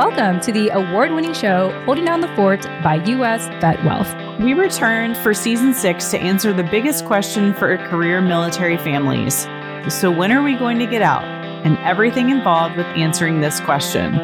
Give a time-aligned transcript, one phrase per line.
[0.00, 3.48] welcome to the award winning show Holding Down the Fort by U.S.
[3.60, 4.10] Vet Wealth.
[4.40, 9.46] We returned for season six to answer the biggest question for career military families.
[9.90, 11.24] So, when are we going to get out?
[11.66, 14.14] And everything involved with answering this question.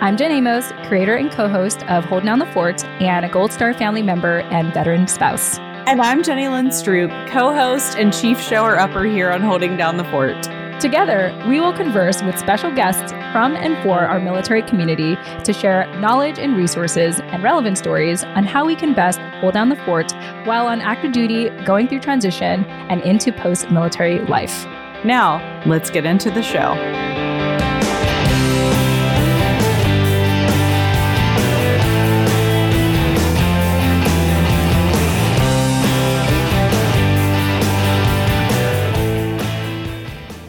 [0.00, 3.52] I'm Jen Amos, creator and co host of Holding Down the Fort and a Gold
[3.52, 5.58] Star family member and veteran spouse.
[5.58, 9.98] And I'm Jenny Lynn Stroop, co host and chief shower upper here on Holding Down
[9.98, 10.42] the Fort.
[10.80, 15.86] Together, we will converse with special guests from and for our military community to share
[16.00, 20.12] knowledge and resources and relevant stories on how we can best hold down the fort
[20.44, 24.66] while on active duty, going through transition, and into post military life.
[25.04, 26.74] Now, let's get into the show.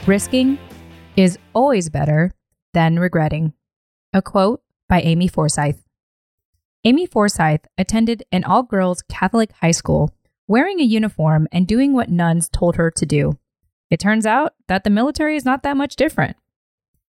[0.07, 0.57] Risking
[1.15, 2.31] is always better
[2.73, 3.53] than regretting.
[4.13, 5.83] A quote by Amy Forsyth.
[6.83, 10.13] Amy Forsyth attended an all girls Catholic high school,
[10.47, 13.37] wearing a uniform and doing what nuns told her to do.
[13.89, 16.37] It turns out that the military is not that much different.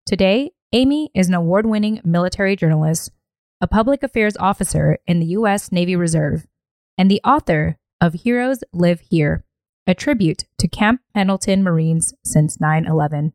[0.06, 3.12] Today, Amy is an award winning military journalist,
[3.62, 5.72] a public affairs officer in the U.S.
[5.72, 6.48] Navy Reserve,
[6.98, 9.44] and the author of Heroes Live Here
[9.86, 13.34] a tribute to Camp Pendleton Marines since 9 11.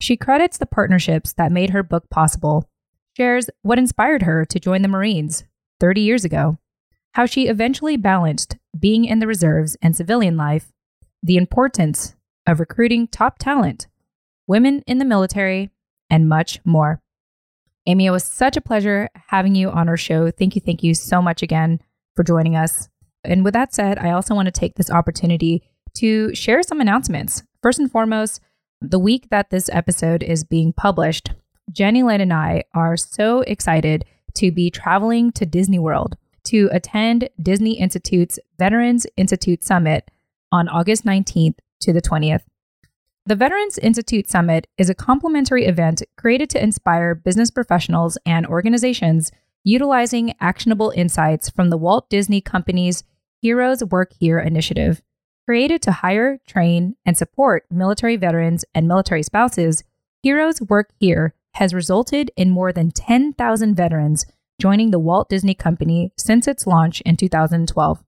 [0.00, 2.68] She credits the partnerships that made her book possible,
[3.16, 5.44] shares what inspired her to join the Marines
[5.80, 6.58] 30 years ago,
[7.12, 10.72] how she eventually balanced being in the reserves and civilian life,
[11.22, 12.14] the importance
[12.46, 13.88] of recruiting top talent,
[14.46, 15.70] women in the military,
[16.08, 17.02] and much more.
[17.86, 20.30] Amy, it was such a pleasure having you on our show.
[20.30, 21.80] Thank you, thank you so much again
[22.14, 22.88] for joining us.
[23.24, 25.62] And with that said, I also want to take this opportunity
[25.94, 27.42] to share some announcements.
[27.62, 28.40] First and foremost,
[28.80, 31.32] the week that this episode is being published,
[31.70, 34.04] Jenny Lynn and I are so excited
[34.34, 40.10] to be traveling to Disney World to attend Disney Institute's Veterans Institute Summit
[40.52, 42.42] on August 19th to the 20th.
[43.26, 49.30] The Veterans Institute Summit is a complimentary event created to inspire business professionals and organizations
[49.64, 53.02] utilizing actionable insights from the Walt Disney Company's
[53.42, 55.02] Heroes Work Here initiative.
[55.48, 59.82] Created to hire, train, and support military veterans and military spouses,
[60.22, 64.26] Heroes Work Here has resulted in more than 10,000 veterans
[64.60, 68.04] joining the Walt Disney Company since its launch in 2012.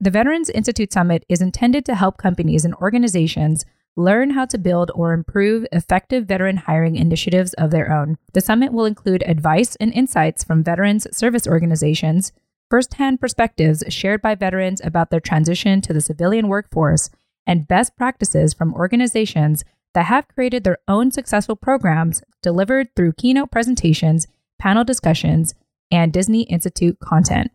[0.00, 3.64] The Veterans Institute Summit is intended to help companies and organizations
[3.96, 8.18] learn how to build or improve effective veteran hiring initiatives of their own.
[8.34, 12.32] The summit will include advice and insights from veterans service organizations,
[12.72, 17.10] firsthand perspectives shared by veterans about their transition to the civilian workforce,
[17.46, 19.62] and best practices from organizations
[19.92, 24.26] that have created their own successful programs delivered through keynote presentations,
[24.58, 25.54] panel discussions,
[25.90, 27.50] and Disney Institute content.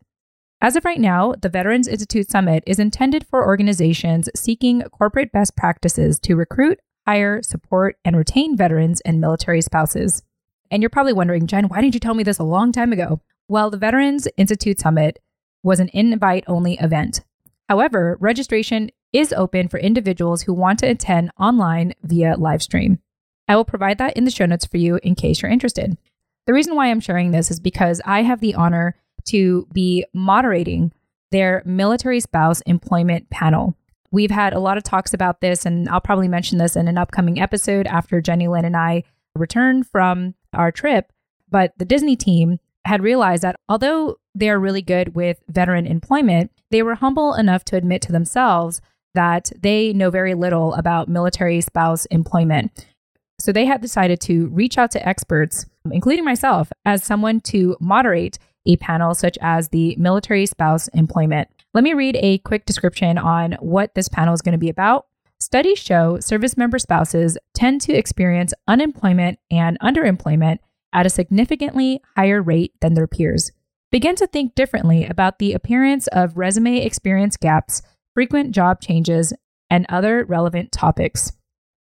[0.62, 5.58] As of right now, the Veterans Institute Summit is intended for organizations seeking corporate best
[5.58, 10.22] practices to recruit, hire, support, and retain veterans and military spouses.
[10.70, 13.20] And you're probably wondering, Jen, why didn't you tell me this a long time ago?
[13.50, 15.20] Well, the Veterans Institute Summit
[15.64, 17.22] was an invite only event.
[17.70, 23.00] However, registration is open for individuals who want to attend online via live stream.
[23.48, 25.98] I will provide that in the show notes for you in case you're interested.
[26.46, 28.96] The reason why I'm sharing this is because I have the honor
[29.30, 30.92] to be moderating
[31.32, 33.76] their military spouse employment panel.
[34.12, 36.98] We've had a lot of talks about this, and I'll probably mention this in an
[36.98, 39.04] upcoming episode after Jenny Lynn and I
[39.36, 41.12] return from our trip.
[41.50, 46.52] But the Disney team had realized that although they are really good with veteran employment,
[46.72, 48.82] they were humble enough to admit to themselves
[49.14, 52.86] that they know very little about military spouse employment.
[53.40, 58.40] So they had decided to reach out to experts, including myself, as someone to moderate
[58.66, 61.48] a panel such as the military spouse employment.
[61.74, 65.06] Let me read a quick description on what this panel is going to be about.
[65.40, 70.60] Studies show service member spouses tend to experience unemployment and underemployment
[70.94, 73.52] at a significantly higher rate than their peers.
[73.92, 77.82] Begin to think differently about the appearance of resume experience gaps,
[78.14, 79.34] frequent job changes,
[79.70, 81.32] and other relevant topics.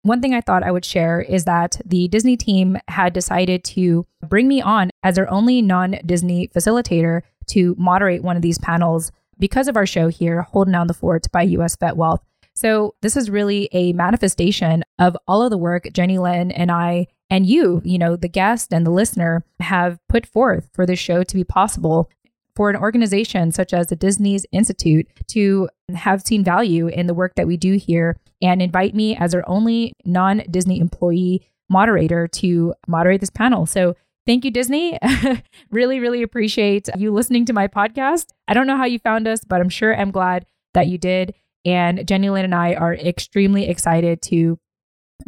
[0.03, 4.07] One thing I thought I would share is that the Disney team had decided to
[4.29, 9.11] bring me on as their only non Disney facilitator to moderate one of these panels
[9.39, 12.21] because of our show here, Holding Down the Fort by US Vet Wealth.
[12.55, 17.09] So, this is really a manifestation of all of the work Jenny Lynn and I
[17.31, 21.23] and you, you know, the guest and the listener have put forth for this show
[21.23, 22.09] to be possible
[22.55, 27.35] for an organization such as the Disney's Institute to have seen value in the work
[27.35, 32.75] that we do here and invite me as their only non Disney employee moderator to
[32.89, 33.67] moderate this panel.
[33.67, 33.95] So
[34.25, 34.99] thank you, Disney.
[35.71, 38.27] really, really appreciate you listening to my podcast.
[38.49, 41.35] I don't know how you found us, but I'm sure I'm glad that you did.
[41.65, 44.59] And Jenny Lynn and I are extremely excited to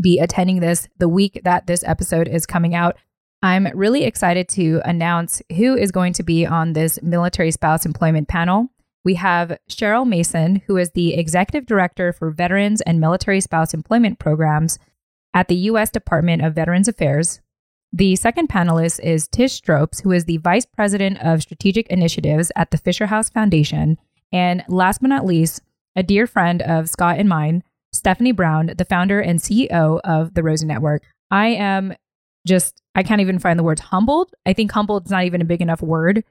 [0.00, 2.96] be attending this the week that this episode is coming out.
[3.42, 8.28] I'm really excited to announce who is going to be on this military spouse employment
[8.28, 8.68] panel.
[9.04, 14.18] We have Cheryl Mason, who is the Executive Director for Veterans and Military Spouse Employment
[14.18, 14.78] Programs
[15.32, 15.90] at the U.S.
[15.90, 17.40] Department of Veterans Affairs.
[17.92, 22.70] The second panelist is Tish Stropes, who is the Vice President of Strategic Initiatives at
[22.70, 23.98] the Fisher House Foundation.
[24.32, 25.62] And last but not least,
[25.96, 27.62] a dear friend of Scott and mine,
[27.98, 31.02] Stephanie Brown, the founder and CEO of the Rosie Network.
[31.30, 31.94] I am
[32.46, 34.32] just, I can't even find the words humbled.
[34.46, 36.24] I think humbled is not even a big enough word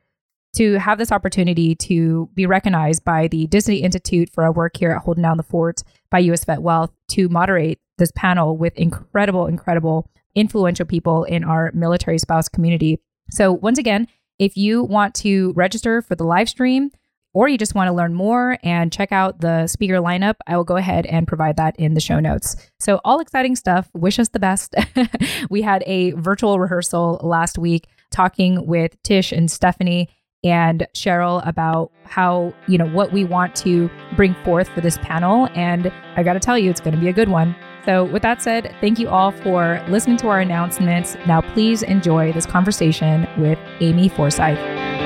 [0.56, 4.92] to have this opportunity to be recognized by the Disney Institute for our work here
[4.92, 9.46] at Holding Down the Fort by US Vet Wealth to moderate this panel with incredible,
[9.46, 13.00] incredible, influential people in our military spouse community.
[13.32, 14.08] So, once again,
[14.40, 16.92] if you want to register for the live stream,
[17.38, 20.64] or you just want to learn more and check out the speaker lineup, I will
[20.64, 22.56] go ahead and provide that in the show notes.
[22.80, 23.88] So, all exciting stuff.
[23.94, 24.74] Wish us the best.
[25.52, 30.10] we had a virtual rehearsal last week talking with Tish and Stephanie
[30.44, 35.48] and Cheryl about how, you know, what we want to bring forth for this panel.
[35.54, 37.56] And I got to tell you, it's going to be a good one.
[37.86, 41.16] So, with that said, thank you all for listening to our announcements.
[41.28, 44.97] Now, please enjoy this conversation with Amy Forsyth.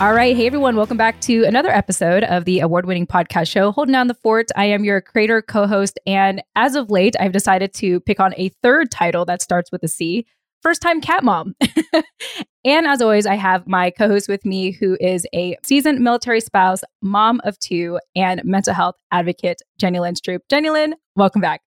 [0.00, 0.36] All right.
[0.36, 0.76] Hey, everyone.
[0.76, 4.46] Welcome back to another episode of the award winning podcast show, Holding Down the Fort.
[4.54, 5.98] I am your creator, co host.
[6.06, 9.82] And as of late, I've decided to pick on a third title that starts with
[9.82, 10.24] a C
[10.62, 11.56] First Time Cat Mom.
[12.64, 16.42] and as always, I have my co host with me, who is a seasoned military
[16.42, 20.42] spouse, mom of two, and mental health advocate, Jenny Lynn Stroop.
[20.48, 21.60] Jenny Lynn, welcome back.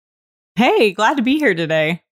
[0.54, 2.02] Hey, glad to be here today.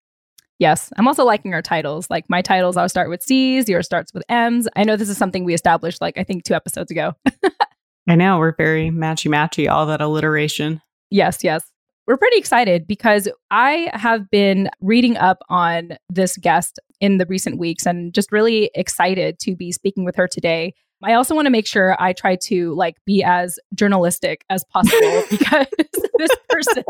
[0.58, 2.08] Yes, I'm also liking our titles.
[2.08, 4.66] Like my titles all start with C's, yours starts with M's.
[4.74, 7.12] I know this is something we established like I think two episodes ago.
[8.08, 10.80] I know we're very matchy matchy, all that alliteration.
[11.10, 11.64] Yes, yes.
[12.06, 17.58] We're pretty excited because I have been reading up on this guest in the recent
[17.58, 20.72] weeks and just really excited to be speaking with her today.
[21.02, 25.22] I also want to make sure I try to like be as journalistic as possible
[25.30, 25.66] because
[26.18, 26.84] this person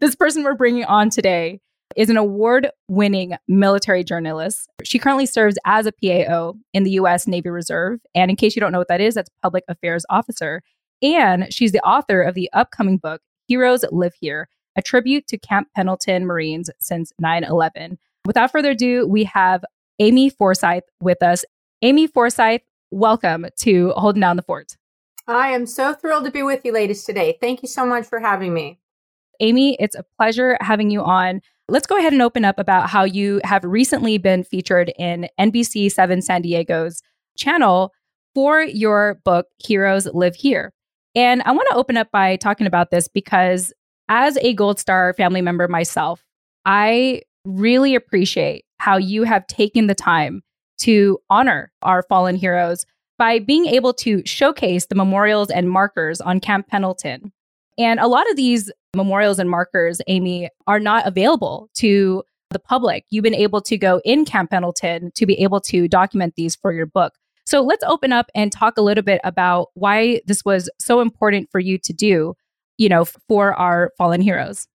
[0.00, 1.60] this person we're bringing on today
[1.94, 4.68] is an award winning military journalist.
[4.82, 7.26] She currently serves as a PAO in the U.S.
[7.26, 8.00] Navy Reserve.
[8.14, 10.62] And in case you don't know what that is, that's Public Affairs Officer.
[11.02, 15.68] And she's the author of the upcoming book, Heroes Live Here, a tribute to Camp
[15.74, 17.98] Pendleton Marines since 9 11.
[18.24, 19.64] Without further ado, we have
[19.98, 21.44] Amy Forsyth with us.
[21.82, 24.76] Amy Forsyth, welcome to Holding Down the Fort.
[25.28, 27.36] I am so thrilled to be with you ladies today.
[27.40, 28.78] Thank you so much for having me.
[29.40, 31.40] Amy, it's a pleasure having you on.
[31.68, 35.90] Let's go ahead and open up about how you have recently been featured in NBC
[35.90, 37.02] 7 San Diego's
[37.36, 37.92] channel
[38.36, 40.72] for your book, Heroes Live Here.
[41.16, 43.72] And I want to open up by talking about this because
[44.08, 46.24] as a Gold Star family member myself,
[46.64, 50.42] I really appreciate how you have taken the time
[50.82, 52.86] to honor our fallen heroes
[53.18, 57.32] by being able to showcase the memorials and markers on Camp Pendleton.
[57.78, 63.04] And a lot of these memorials and markers, Amy, are not available to the public.
[63.10, 66.72] You've been able to go in Camp Pendleton to be able to document these for
[66.72, 67.14] your book.
[67.44, 71.48] So let's open up and talk a little bit about why this was so important
[71.50, 72.34] for you to do,
[72.76, 74.66] you know, for our fallen heroes.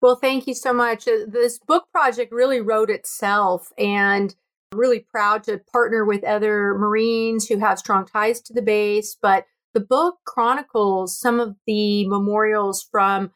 [0.00, 1.06] Well, thank you so much.
[1.06, 4.34] Uh, this book project really wrote itself and
[4.72, 9.16] I'm really proud to partner with other Marines who have strong ties to the base,
[9.20, 13.32] but the book chronicles some of the memorials from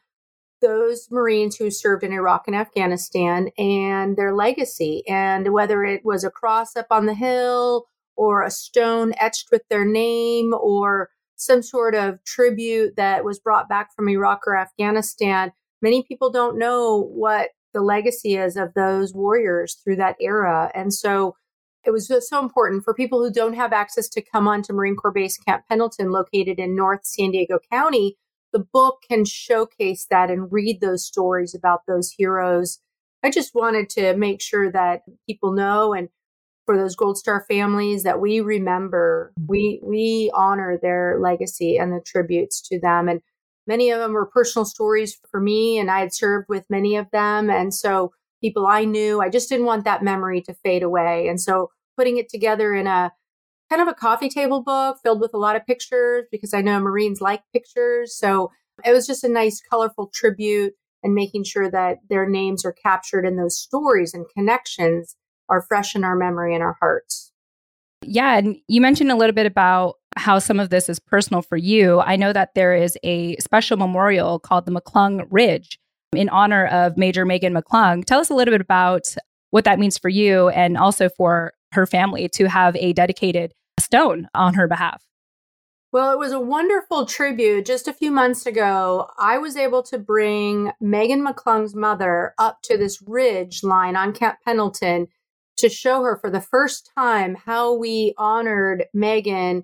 [0.61, 6.23] those Marines who served in Iraq and Afghanistan and their legacy, and whether it was
[6.23, 11.61] a cross up on the hill or a stone etched with their name or some
[11.61, 15.51] sort of tribute that was brought back from Iraq or Afghanistan.
[15.81, 20.71] Many people don't know what the legacy is of those warriors through that era.
[20.73, 21.35] And so
[21.87, 24.73] it was just so important for people who don't have access to come on to
[24.73, 28.17] Marine Corps Base Camp Pendleton, located in North San Diego County.
[28.51, 32.79] The book can showcase that and read those stories about those heroes.
[33.23, 36.09] I just wanted to make sure that people know and
[36.65, 42.01] for those Gold Star families that we remember, we we honor their legacy and the
[42.05, 43.07] tributes to them.
[43.07, 43.21] And
[43.65, 47.09] many of them were personal stories for me, and I had served with many of
[47.11, 49.21] them, and so people I knew.
[49.21, 52.87] I just didn't want that memory to fade away, and so putting it together in
[52.87, 53.11] a
[53.69, 56.79] kind of a coffee table book filled with a lot of pictures because I know
[56.79, 58.17] Marines like pictures.
[58.17, 58.51] So
[58.85, 60.73] it was just a nice, colorful tribute
[61.03, 65.15] and making sure that their names are captured in those stories and connections
[65.49, 67.31] are fresh in our memory and our hearts.
[68.03, 68.37] Yeah.
[68.37, 71.99] And you mentioned a little bit about how some of this is personal for you.
[71.99, 75.79] I know that there is a special memorial called the McClung Ridge
[76.15, 78.05] in honor of Major Megan McClung.
[78.05, 79.13] Tell us a little bit about
[79.51, 84.27] what that means for you and also for her family to have a dedicated stone
[84.33, 85.03] on her behalf.
[85.93, 87.65] Well, it was a wonderful tribute.
[87.65, 92.77] Just a few months ago, I was able to bring Megan McClung's mother up to
[92.77, 95.07] this ridge line on Camp Pendleton
[95.57, 99.63] to show her for the first time how we honored Megan.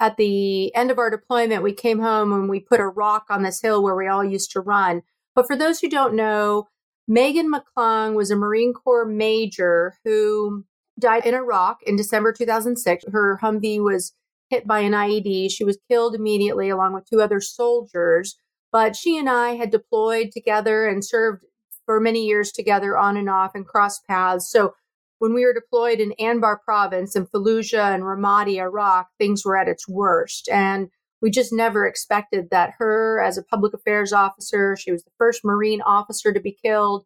[0.00, 3.42] At the end of our deployment, we came home and we put a rock on
[3.42, 5.02] this hill where we all used to run.
[5.34, 6.68] But for those who don't know,
[7.06, 10.64] Megan McClung was a Marine Corps major who
[10.98, 13.04] died in Iraq in December 2006.
[13.12, 14.14] Her Humvee was
[14.50, 15.50] hit by an IED.
[15.50, 18.36] She was killed immediately along with two other soldiers.
[18.72, 21.44] But she and I had deployed together and served
[21.86, 24.50] for many years together on and off and crossed paths.
[24.50, 24.74] So
[25.18, 29.68] when we were deployed in Anbar province in Fallujah and Ramadi, Iraq, things were at
[29.68, 30.48] its worst.
[30.50, 30.90] And
[31.20, 35.44] we just never expected that her, as a public affairs officer, she was the first
[35.44, 37.04] Marine officer to be killed.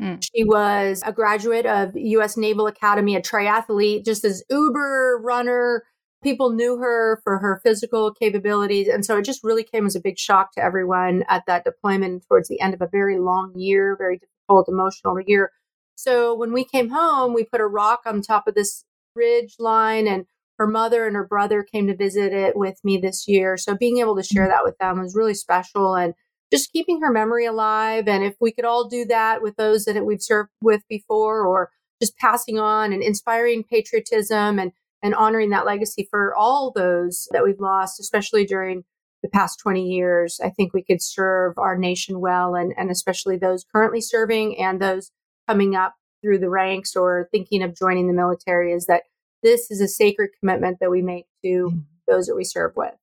[0.00, 0.22] Mm.
[0.22, 2.36] She was a graduate of U.S.
[2.36, 5.84] Naval Academy, a triathlete, just as uber runner.
[6.22, 8.88] People knew her for her physical capabilities.
[8.88, 12.24] And so it just really came as a big shock to everyone at that deployment
[12.26, 15.52] towards the end of a very long year, very difficult, emotional year.
[15.94, 18.84] So when we came home, we put a rock on top of this
[19.14, 20.26] ridge line and
[20.58, 23.56] her mother and her brother came to visit it with me this year.
[23.56, 24.50] So being able to share mm-hmm.
[24.50, 26.14] that with them was really special and
[26.52, 28.08] just keeping her memory alive.
[28.08, 31.70] And if we could all do that with those that we've served with before, or
[32.00, 34.72] just passing on and inspiring patriotism and,
[35.02, 38.84] and honoring that legacy for all those that we've lost, especially during
[39.22, 43.36] the past 20 years, I think we could serve our nation well and, and especially
[43.36, 45.10] those currently serving and those
[45.48, 49.02] coming up through the ranks or thinking of joining the military is that
[49.42, 51.82] this is a sacred commitment that we make to mm.
[52.08, 52.94] those that we serve with.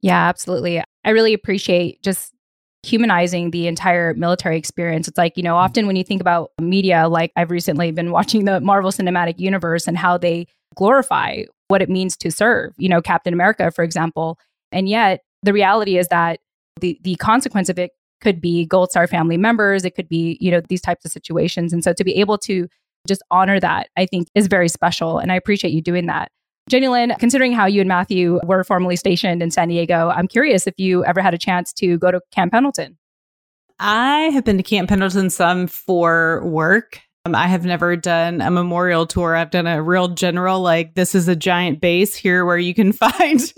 [0.00, 0.82] Yeah, absolutely.
[1.04, 2.32] I really appreciate just
[2.84, 5.06] humanizing the entire military experience.
[5.06, 8.44] It's like, you know, often when you think about media, like I've recently been watching
[8.44, 13.00] the Marvel Cinematic Universe and how they glorify what it means to serve, you know,
[13.00, 14.38] Captain America, for example.
[14.72, 16.40] And yet the reality is that
[16.80, 20.50] the the consequence of it could be Gold Star family members, it could be, you
[20.50, 21.72] know, these types of situations.
[21.72, 22.68] And so to be able to
[23.06, 25.18] just honor that, I think is very special.
[25.18, 26.30] And I appreciate you doing that.
[26.72, 30.66] Jenny Lynn, considering how you and Matthew were formerly stationed in San Diego, I'm curious
[30.66, 32.96] if you ever had a chance to go to Camp Pendleton.
[33.78, 36.98] I have been to Camp Pendleton some for work.
[37.26, 39.36] Um, I have never done a memorial tour.
[39.36, 42.92] I've done a real general, like, this is a giant base here where you can
[42.94, 43.52] find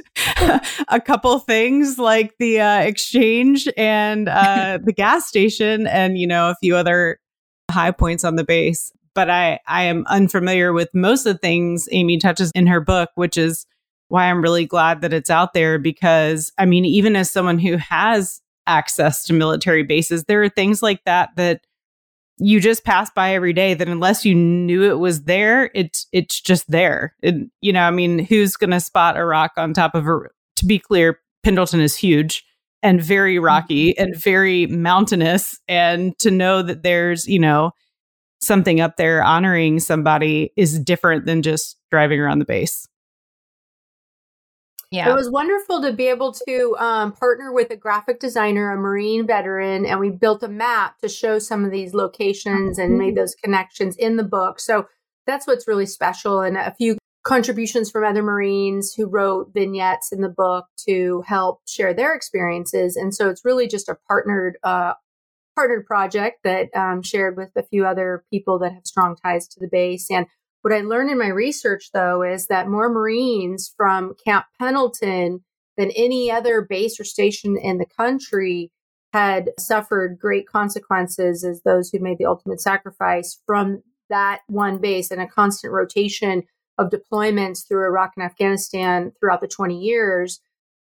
[0.88, 6.50] a couple things like the uh, exchange and uh, the gas station and, you know,
[6.50, 7.20] a few other
[7.70, 11.88] high points on the base but I, I am unfamiliar with most of the things
[11.92, 13.66] Amy touches in her book, which is
[14.08, 17.76] why I'm really glad that it's out there because I mean, even as someone who
[17.76, 21.62] has access to military bases, there are things like that that
[22.38, 26.40] you just pass by every day that unless you knew it was there, it's it's
[26.40, 27.14] just there.
[27.22, 30.20] And you know, I mean, who's going to spot a rock on top of a
[30.56, 32.44] to be clear, Pendleton is huge
[32.82, 34.02] and very rocky mm-hmm.
[34.02, 37.72] and very mountainous and to know that there's, you know,
[38.44, 42.88] something up there honoring somebody is different than just driving around the base.
[44.90, 45.10] Yeah.
[45.10, 49.26] It was wonderful to be able to um, partner with a graphic designer, a Marine
[49.26, 53.34] veteran, and we built a map to show some of these locations and made those
[53.34, 54.60] connections in the book.
[54.60, 54.86] So
[55.26, 56.42] that's what's really special.
[56.42, 61.62] And a few contributions from other Marines who wrote vignettes in the book to help
[61.66, 62.94] share their experiences.
[62.94, 64.92] And so it's really just a partnered uh,
[65.54, 69.60] partnered project that um, shared with a few other people that have strong ties to
[69.60, 70.10] the base.
[70.10, 70.26] And
[70.62, 75.44] what I learned in my research, though, is that more Marines from Camp Pendleton
[75.76, 78.70] than any other base or station in the country
[79.12, 85.10] had suffered great consequences as those who made the ultimate sacrifice from that one base
[85.10, 86.42] and a constant rotation
[86.78, 90.40] of deployments through Iraq and Afghanistan throughout the 20 years.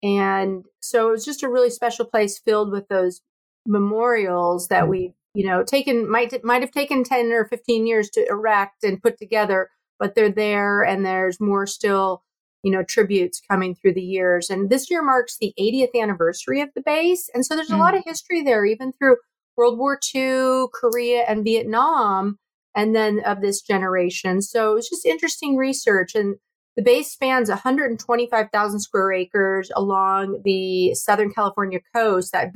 [0.01, 3.21] And so it was just a really special place filled with those
[3.65, 4.89] memorials that mm.
[4.89, 9.01] we you know taken might might have taken 10 or 15 years to erect and
[9.01, 9.69] put together
[9.99, 12.23] but they're there and there's more still
[12.63, 16.69] you know tributes coming through the years and this year marks the 80th anniversary of
[16.75, 17.75] the base and so there's mm.
[17.75, 17.99] a lot mm.
[17.99, 19.17] of history there even through
[19.57, 22.37] world war ii korea and vietnam
[22.75, 26.35] and then of this generation so it's just interesting research and
[26.75, 32.33] the base spans 125,000 square acres along the Southern California coast.
[32.33, 32.51] That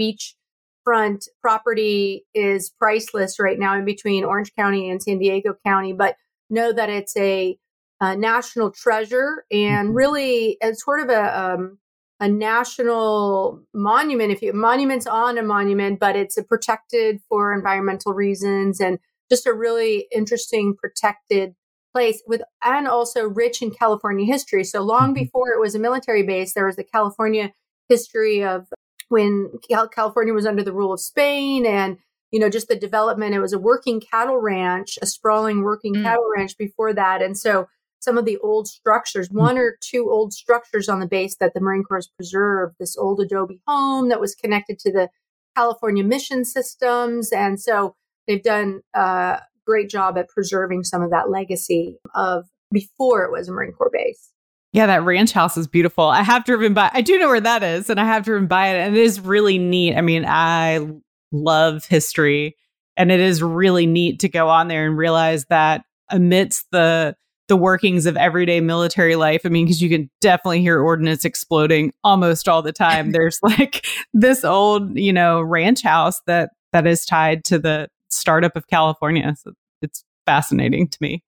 [0.89, 6.15] beachfront property is priceless right now in between Orange County and San Diego County, but
[6.49, 7.57] know that it's a,
[8.01, 9.97] a national treasure and mm-hmm.
[9.97, 11.77] really it's sort of a, um,
[12.19, 18.13] a national monument if you monuments on a monument but it's a protected for environmental
[18.13, 21.53] reasons and just a really interesting protected
[21.93, 24.63] place with and also rich in California history.
[24.63, 25.23] So long mm-hmm.
[25.23, 27.51] before it was a military base, there was the California
[27.87, 28.67] history of
[29.09, 29.51] when
[29.93, 31.97] California was under the rule of Spain and
[32.31, 36.03] you know just the development it was a working cattle ranch a sprawling working mm.
[36.03, 37.67] cattle ranch before that and so
[38.01, 39.35] some of the old structures mm.
[39.35, 42.95] one or two old structures on the base that the marine corps has preserved this
[42.97, 45.09] old adobe home that was connected to the
[45.57, 47.95] california mission systems and so
[48.27, 53.47] they've done a great job at preserving some of that legacy of before it was
[53.47, 54.31] a Marine Corps base.
[54.71, 56.05] Yeah, that ranch house is beautiful.
[56.05, 56.91] I have driven by.
[56.93, 59.19] I do know where that is, and I have driven by it, and it is
[59.19, 59.95] really neat.
[59.95, 60.87] I mean, I
[61.31, 62.55] love history,
[62.95, 67.15] and it is really neat to go on there and realize that amidst the
[67.47, 69.41] the workings of everyday military life.
[69.43, 73.11] I mean, because you can definitely hear ordnance exploding almost all the time.
[73.11, 78.55] There's like this old, you know, ranch house that that is tied to the startup
[78.55, 79.35] of California.
[79.43, 81.23] So it's fascinating to me.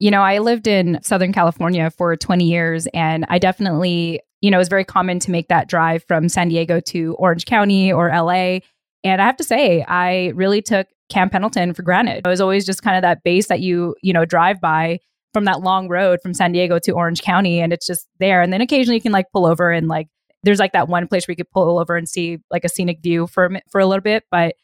[0.00, 4.58] You know, I lived in Southern California for 20 years, and I definitely, you know,
[4.58, 8.08] it was very common to make that drive from San Diego to Orange County or
[8.08, 8.60] LA.
[9.02, 12.22] And I have to say, I really took Camp Pendleton for granted.
[12.24, 15.00] It was always just kind of that base that you, you know, drive by
[15.34, 18.40] from that long road from San Diego to Orange County, and it's just there.
[18.40, 20.06] And then occasionally you can like pull over and like,
[20.44, 23.02] there's like that one place where you could pull over and see like a scenic
[23.02, 24.54] view for for a little bit, but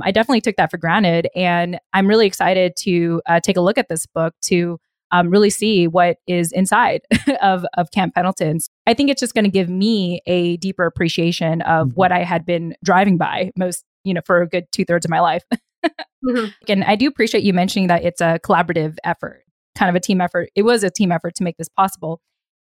[0.00, 1.28] I definitely took that for granted.
[1.34, 4.78] And I'm really excited to uh, take a look at this book to
[5.10, 7.02] um, really see what is inside
[7.42, 8.70] of, of Camp Pendleton's.
[8.86, 11.94] I think it's just going to give me a deeper appreciation of mm-hmm.
[11.94, 15.10] what I had been driving by most, you know, for a good two thirds of
[15.10, 15.44] my life.
[15.84, 16.46] mm-hmm.
[16.68, 19.44] And I do appreciate you mentioning that it's a collaborative effort,
[19.76, 20.48] kind of a team effort.
[20.54, 22.20] It was a team effort to make this possible.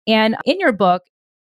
[0.06, 1.02] And in your book,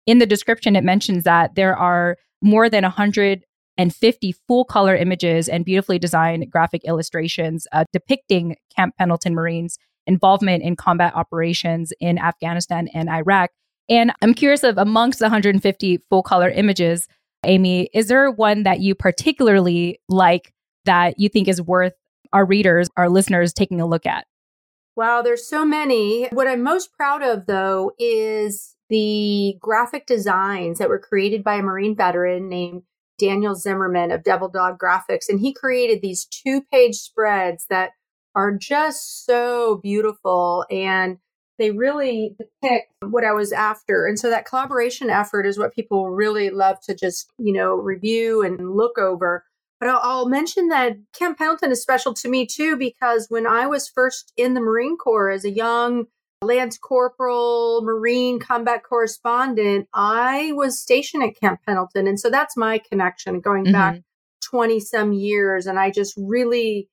[0.06, 3.44] in the description, it mentions that there are more than 100
[3.78, 9.78] and 50 full color images and beautifully designed graphic illustrations uh, depicting Camp Pendleton Marines'
[10.06, 13.50] involvement in combat operations in Afghanistan and Iraq.
[13.88, 17.08] And I'm curious of amongst the 150 full color images,
[17.44, 20.52] Amy, is there one that you particularly like
[20.84, 21.94] that you think is worth
[22.32, 24.26] our readers, our listeners taking a look at?
[24.96, 26.26] Wow, there's so many.
[26.32, 31.62] What I'm most proud of, though, is the graphic designs that were created by a
[31.62, 32.82] Marine veteran named
[33.18, 37.90] Daniel Zimmerman of Devil Dog Graphics, and he created these two page spreads that
[38.35, 41.18] are just so beautiful and
[41.59, 44.07] they really depict what I was after.
[44.07, 48.42] And so that collaboration effort is what people really love to just, you know, review
[48.42, 49.44] and look over.
[49.81, 53.66] But I'll, I'll mention that Camp Pendleton is special to me too, because when I
[53.66, 56.07] was first in the Marine Corps as a young
[56.42, 62.07] Lance Corporal, Marine combat correspondent, I was stationed at Camp Pendleton.
[62.07, 63.72] And so that's my connection going mm-hmm.
[63.72, 64.01] back
[64.44, 65.66] 20 some years.
[65.66, 66.88] And I just really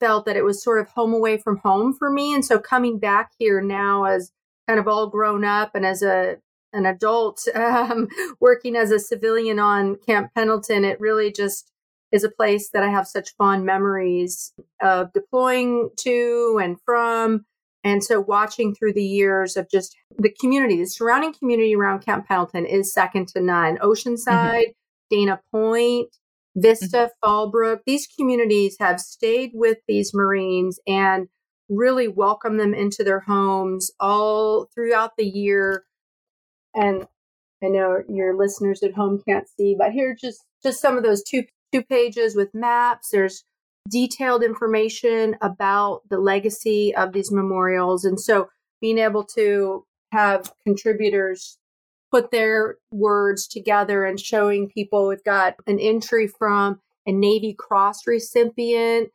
[0.00, 2.34] felt that it was sort of home away from home for me.
[2.34, 4.32] And so coming back here now as
[4.66, 6.36] kind of all grown up and as a
[6.72, 8.08] an adult um,
[8.40, 11.70] working as a civilian on Camp Pendleton, it really just
[12.12, 17.44] is a place that I have such fond memories of deploying to and from
[17.82, 22.26] and so watching through the years of just the community, the surrounding community around Camp
[22.26, 23.78] Pendleton is second to none.
[23.78, 24.70] Oceanside, mm-hmm.
[25.10, 26.14] Dana Point,
[26.56, 27.30] Vista, mm-hmm.
[27.30, 31.28] Fallbrook, these communities have stayed with these Marines and
[31.68, 35.84] really welcome them into their homes all throughout the year.
[36.74, 37.06] And
[37.62, 41.22] I know your listeners at home can't see, but here just just some of those
[41.22, 43.10] two two pages with maps.
[43.10, 43.44] There's
[43.90, 48.04] detailed information about the legacy of these memorials.
[48.04, 48.48] And so
[48.80, 51.58] being able to have contributors
[52.10, 58.06] put their words together and showing people we've got an entry from a Navy Cross
[58.06, 59.10] recipient,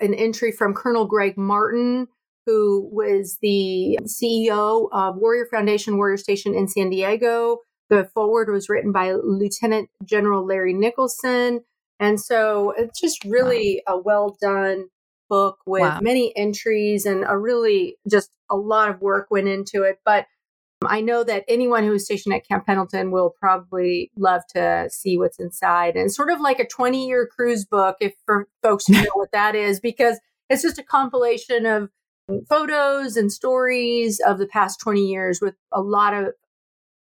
[0.00, 2.08] an entry from Colonel Greg Martin,
[2.46, 7.58] who was the CEO of Warrior Foundation Warrior Station in San Diego.
[7.90, 11.60] The foreword was written by Lieutenant General Larry Nicholson.
[12.00, 13.94] And so it's just really wow.
[13.94, 14.86] a well done
[15.28, 16.00] book with wow.
[16.00, 20.00] many entries and a really just a lot of work went into it.
[20.04, 20.26] But
[20.84, 25.18] I know that anyone who is stationed at Camp Pendleton will probably love to see
[25.18, 25.94] what's inside.
[25.94, 29.32] And sort of like a 20 year cruise book, if for folks who know what
[29.32, 31.90] that is, because it's just a compilation of
[32.48, 36.32] photos and stories of the past 20 years with a lot of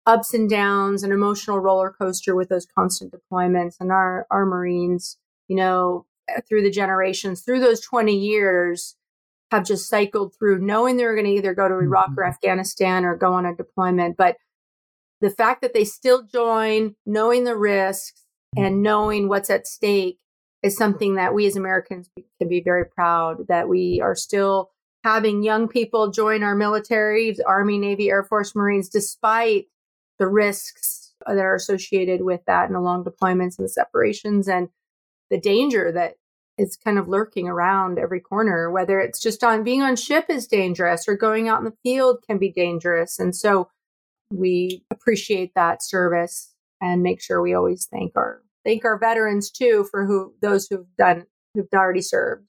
[0.05, 3.75] ups and downs, an emotional roller coaster with those constant deployments.
[3.79, 6.05] And our, our Marines, you know,
[6.47, 8.95] through the generations, through those 20 years,
[9.51, 12.29] have just cycled through knowing they're going to either go to Iraq or mm-hmm.
[12.29, 14.15] Afghanistan or go on a deployment.
[14.15, 14.37] But
[15.21, 18.23] the fact that they still join, knowing the risks
[18.55, 20.19] and knowing what's at stake
[20.63, 22.09] is something that we as Americans
[22.39, 24.71] can be very proud that we are still
[25.03, 29.67] having young people join our military, Army, Navy, Air Force, Marines, despite
[30.19, 34.69] the risks that are associated with that and the long deployments and the separations and
[35.29, 36.15] the danger that
[36.57, 40.45] is kind of lurking around every corner, whether it's just on being on ship is
[40.45, 43.17] dangerous or going out in the field can be dangerous.
[43.17, 43.69] And so
[44.31, 49.87] we appreciate that service and make sure we always thank our thank our veterans too
[49.89, 52.45] for who those who've done who've already served.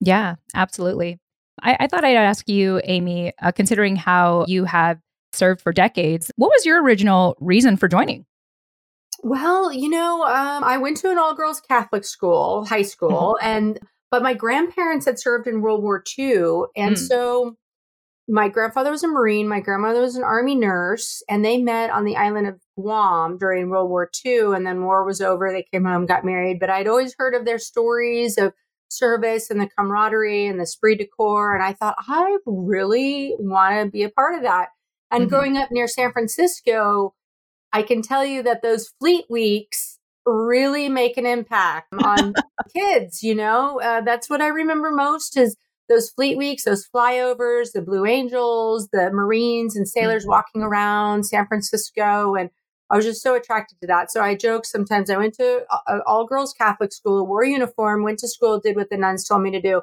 [0.00, 1.18] Yeah, absolutely.
[1.62, 4.98] I, I thought I'd ask you, Amy, uh, considering how you have
[5.32, 8.26] served for decades, what was your original reason for joining?
[9.22, 13.46] Well, you know, um, I went to an all girls Catholic school, high school, mm-hmm.
[13.46, 13.78] and
[14.10, 16.98] but my grandparents had served in World War II, and mm.
[16.98, 17.56] so
[18.30, 22.04] my grandfather was a Marine, my grandmother was an Army nurse, and they met on
[22.04, 24.54] the island of Guam during World War II.
[24.54, 26.60] And then war was over, they came home, got married.
[26.60, 28.52] But I'd always heard of their stories of
[28.88, 31.54] service and the camaraderie and the esprit de corps.
[31.54, 34.68] And I thought, I really want to be a part of that.
[35.10, 35.30] And mm-hmm.
[35.30, 37.14] growing up near San Francisco,
[37.72, 42.34] I can tell you that those fleet weeks really make an impact on
[42.74, 43.22] kids.
[43.22, 45.56] You know, uh, that's what I remember most is
[45.88, 50.30] those fleet weeks, those flyovers, the Blue Angels, the Marines and sailors mm-hmm.
[50.30, 52.34] walking around San Francisco.
[52.36, 52.50] And
[52.90, 54.10] I was just so attracted to that.
[54.10, 55.64] So I joke sometimes I went to
[56.06, 59.42] all girls Catholic school, wore a uniform, went to school, did what the nuns told
[59.42, 59.82] me to do.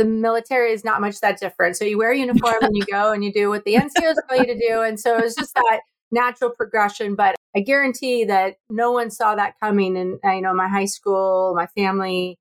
[0.00, 1.76] The military is not much that different.
[1.76, 4.38] So you wear a uniform and you go and you do what the NCOs tell
[4.38, 4.80] you to do.
[4.80, 7.14] And so it's just that natural progression.
[7.14, 9.98] But I guarantee that no one saw that coming.
[9.98, 12.38] And I know my high school, my family,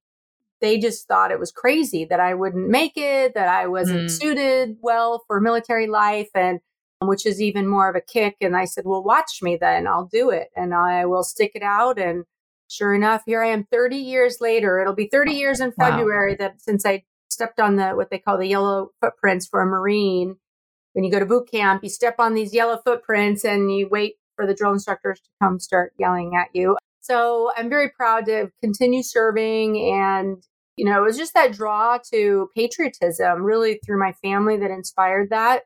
[0.62, 4.10] they just thought it was crazy that I wouldn't make it, that I wasn't mm.
[4.10, 6.62] suited well for military life, and
[7.02, 8.38] which is even more of a kick.
[8.40, 11.64] And I said, Well, watch me then, I'll do it and I will stick it
[11.64, 12.00] out.
[12.00, 12.24] And
[12.70, 14.80] sure enough, here I am 30 years later.
[14.80, 16.48] It'll be 30 years in February wow.
[16.48, 17.04] that since I
[17.40, 20.36] stepped on the what they call the yellow footprints for a Marine.
[20.92, 24.16] When you go to boot camp, you step on these yellow footprints and you wait
[24.36, 26.76] for the drill instructors to come start yelling at you.
[27.00, 29.78] So I'm very proud to continue serving.
[29.78, 30.44] And,
[30.76, 35.30] you know, it was just that draw to patriotism really through my family that inspired
[35.30, 35.64] that.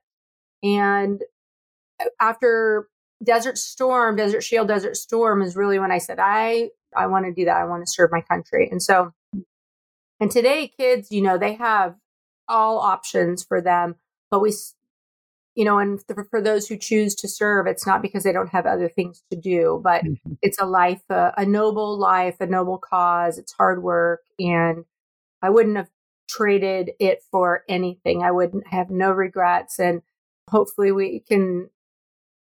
[0.62, 1.22] And
[2.00, 2.88] uh, after
[3.24, 7.34] Desert Storm, Desert Shield, Desert Storm is really when I said, I, I want to
[7.34, 7.58] do that.
[7.58, 8.70] I want to serve my country.
[8.70, 9.12] And so,
[10.24, 11.96] and today kids, you know, they have
[12.48, 13.96] all options for them,
[14.32, 14.54] but we
[15.54, 18.50] you know, and th- for those who choose to serve, it's not because they don't
[18.50, 20.34] have other things to do, but mm-hmm.
[20.42, 23.38] it's a life, uh, a noble life, a noble cause.
[23.38, 24.22] It's hard work.
[24.40, 24.86] And
[25.42, 25.90] I wouldn't have
[26.30, 28.24] traded it for anything.
[28.24, 29.78] I wouldn't have no regrets.
[29.78, 30.04] And
[30.50, 31.70] hopefully we can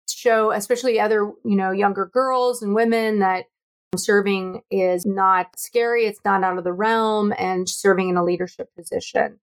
[0.07, 3.45] show, especially other, you know, younger girls and women that
[3.97, 6.05] serving is not scary.
[6.05, 9.39] It's not out of the realm and serving in a leadership position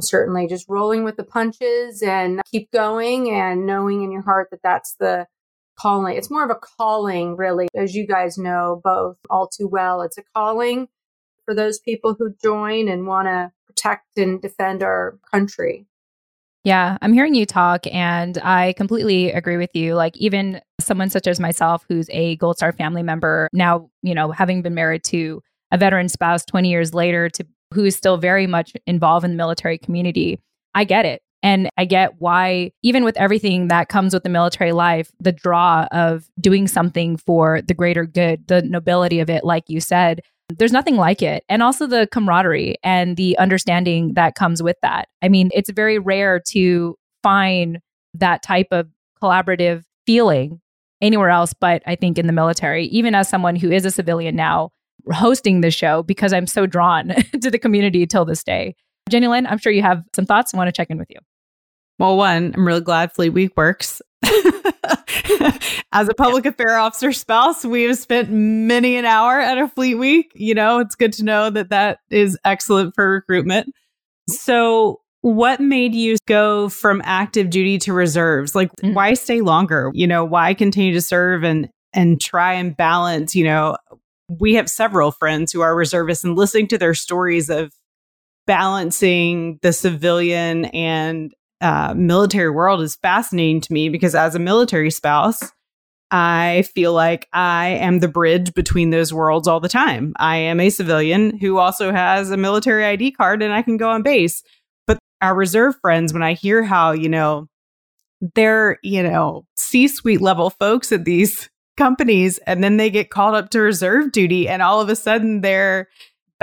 [0.00, 4.62] certainly just rolling with the punches and keep going and knowing in your heart that
[4.62, 5.26] that's the
[5.78, 6.16] calling.
[6.16, 10.02] It's more of a calling, really, as you guys know both all too well.
[10.02, 10.88] It's a calling
[11.44, 15.86] for those people who join and want to protect and defend our country.
[16.64, 19.94] Yeah, I'm hearing you talk and I completely agree with you.
[19.94, 24.30] Like, even someone such as myself, who's a Gold Star family member, now, you know,
[24.30, 27.44] having been married to a veteran spouse 20 years later to
[27.74, 30.38] who is still very much involved in the military community,
[30.74, 31.22] I get it.
[31.42, 35.88] And I get why, even with everything that comes with the military life, the draw
[35.90, 40.20] of doing something for the greater good, the nobility of it, like you said,
[40.58, 41.44] there's nothing like it.
[41.48, 45.08] And also the camaraderie and the understanding that comes with that.
[45.22, 47.78] I mean, it's very rare to find
[48.14, 48.88] that type of
[49.22, 50.60] collaborative feeling
[51.00, 54.36] anywhere else, but I think in the military, even as someone who is a civilian
[54.36, 54.70] now,
[55.12, 57.08] hosting the show because I'm so drawn
[57.40, 58.74] to the community till this day.
[59.08, 60.54] Jenny Lynn, I'm sure you have some thoughts.
[60.54, 61.18] I want to check in with you.
[61.98, 64.02] Well, one, I'm really glad Fleet Week works.
[65.92, 69.96] As a public affair officer spouse, we have spent many an hour at a Fleet
[69.96, 70.32] Week.
[70.34, 73.72] You know, it's good to know that that is excellent for recruitment.
[74.28, 78.54] So, what made you go from active duty to reserves?
[78.54, 78.94] Like, mm-hmm.
[78.94, 79.90] why stay longer?
[79.94, 83.76] You know, why continue to serve and and try and balance, you know,
[84.40, 87.72] we have several friends who are reservists and listening to their stories of
[88.46, 94.90] balancing the civilian and uh, military world is fascinating to me because as a military
[94.90, 95.52] spouse,
[96.10, 100.12] I feel like I am the bridge between those worlds all the time.
[100.18, 103.88] I am a civilian who also has a military ID card and I can go
[103.88, 104.42] on base.
[104.86, 107.48] But our reserve friends, when I hear how, you know,
[108.34, 111.48] they're, you know, C suite level folks at these
[111.78, 115.40] companies and then they get called up to reserve duty and all of a sudden
[115.40, 115.88] they're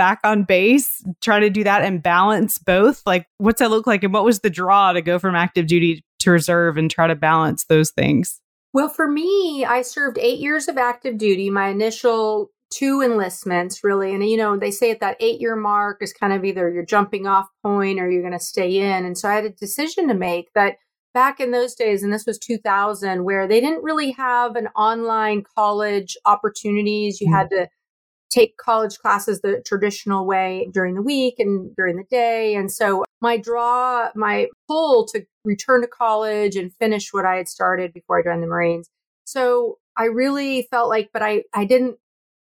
[0.00, 4.02] back on base trying to do that and balance both like what's that look like
[4.02, 7.14] and what was the draw to go from active duty to reserve and try to
[7.14, 8.40] balance those things
[8.72, 14.14] well for me i served eight years of active duty my initial two enlistments really
[14.14, 16.82] and you know they say at that eight year mark is kind of either your
[16.82, 20.08] jumping off point or you're going to stay in and so i had a decision
[20.08, 20.76] to make that
[21.12, 25.42] back in those days, and this was 2000, where they didn't really have an online
[25.56, 27.20] college opportunities.
[27.20, 27.36] You mm-hmm.
[27.36, 27.68] had to
[28.30, 32.54] take college classes the traditional way during the week and during the day.
[32.54, 37.48] And so my draw, my pull to return to college and finish what I had
[37.48, 38.88] started before I joined the Marines.
[39.24, 41.96] So I really felt like, but I, I didn't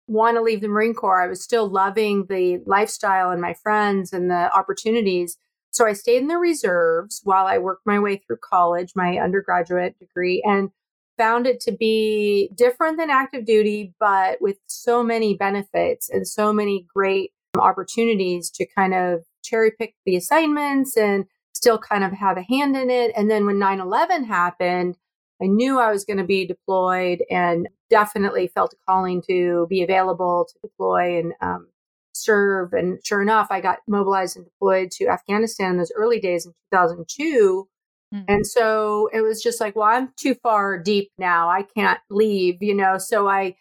[0.07, 1.23] want to leave the Marine Corps.
[1.23, 5.37] I was still loving the lifestyle and my friends and the opportunities.
[5.71, 9.97] So I stayed in the reserves while I worked my way through college, my undergraduate
[9.99, 10.69] degree, and
[11.17, 16.51] found it to be different than active duty, but with so many benefits and so
[16.51, 22.37] many great opportunities to kind of cherry pick the assignments and still kind of have
[22.37, 23.11] a hand in it.
[23.15, 24.97] And then when 9 11 happened,
[25.41, 29.83] I knew I was going to be deployed and definitely felt a calling to be
[29.83, 31.67] available to deploy and um,
[32.13, 32.73] serve.
[32.73, 36.53] And sure enough, I got mobilized and deployed to Afghanistan in those early days in
[36.71, 37.67] 2002.
[38.13, 38.25] Mm-hmm.
[38.27, 41.49] And so it was just like, well, I'm too far deep now.
[41.49, 42.97] I can't leave, you know.
[42.97, 43.55] So I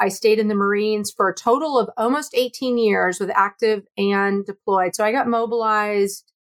[0.00, 4.46] I stayed in the Marines for a total of almost 18 years with active and
[4.46, 4.94] deployed.
[4.94, 6.32] So I got mobilized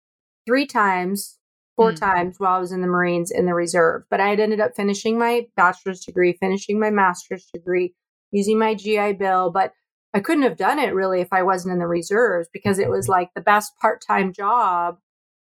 [0.46, 1.40] three times,
[1.76, 2.00] four mm.
[2.00, 4.04] times while I was in the Marines in the reserve.
[4.12, 7.96] But I had ended up finishing my bachelor's degree, finishing my master's degree,
[8.32, 9.50] using my GI Bill.
[9.50, 9.74] But
[10.14, 13.06] I couldn't have done it really if I wasn't in the reserves because it was
[13.06, 13.14] mm-hmm.
[13.14, 14.98] like the best part time job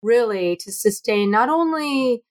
[0.04, 2.24] really to sustain not only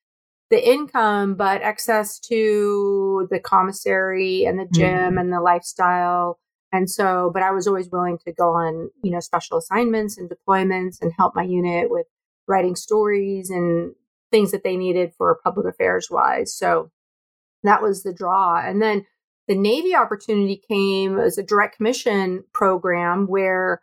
[0.50, 5.18] the income but access to the commissary and the gym mm-hmm.
[5.18, 6.38] and the lifestyle.
[6.74, 10.30] And so but i was always willing to go on you know special assignments and
[10.30, 12.06] deployments and help my unit with
[12.48, 13.94] writing stories and
[14.32, 16.52] things that they needed for public affairs wise.
[16.52, 16.90] So
[17.62, 18.60] that was the draw.
[18.60, 19.06] And then
[19.46, 23.80] the Navy opportunity came as a direct commission program where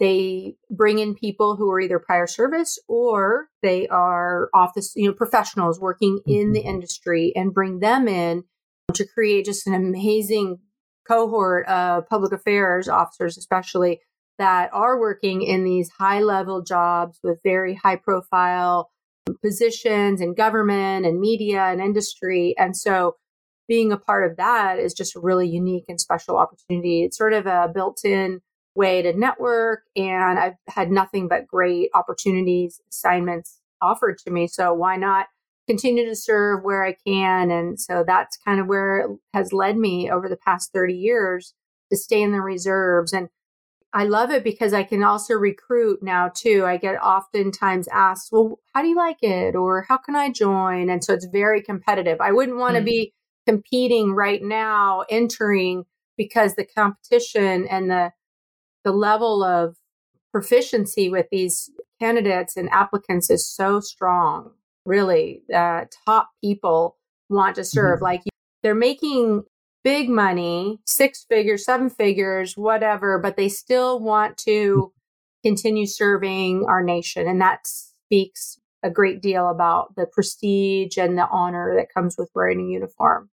[0.00, 5.14] they bring in people who are either prior service or they are office, you know,
[5.14, 6.68] professionals working in the mm-hmm.
[6.68, 8.44] industry and bring them in
[8.94, 10.58] to create just an amazing
[11.06, 14.00] cohort of public affairs officers, especially
[14.38, 18.90] that are working in these high level jobs with very high profile
[19.42, 22.54] positions in government and media and industry.
[22.56, 23.16] And so
[23.66, 27.02] being a part of that is just a really unique and special opportunity.
[27.02, 28.40] It's sort of a built in
[28.78, 34.46] way to network, and I've had nothing but great opportunities, assignments offered to me.
[34.46, 35.26] So why not
[35.66, 37.50] continue to serve where I can?
[37.50, 41.54] And so that's kind of where it has led me over the past 30 years
[41.90, 43.12] to stay in the reserves.
[43.12, 43.28] And
[43.92, 46.64] I love it because I can also recruit now too.
[46.64, 49.56] I get oftentimes asked, well, how do you like it?
[49.56, 50.88] Or how can I join?
[50.88, 52.20] And so it's very competitive.
[52.20, 52.86] I wouldn't want to mm.
[52.86, 53.14] be
[53.46, 55.84] competing right now, entering
[56.16, 58.12] because the competition and the
[58.84, 59.76] the level of
[60.32, 64.52] proficiency with these candidates and applicants is so strong.
[64.84, 66.96] Really, uh, top people
[67.28, 67.96] want to serve.
[67.96, 68.04] Mm-hmm.
[68.04, 68.22] Like
[68.62, 69.42] they're making
[69.84, 74.92] big money, six figures, seven figures, whatever, but they still want to
[75.44, 81.28] continue serving our nation, and that speaks a great deal about the prestige and the
[81.30, 83.28] honor that comes with wearing a uniform.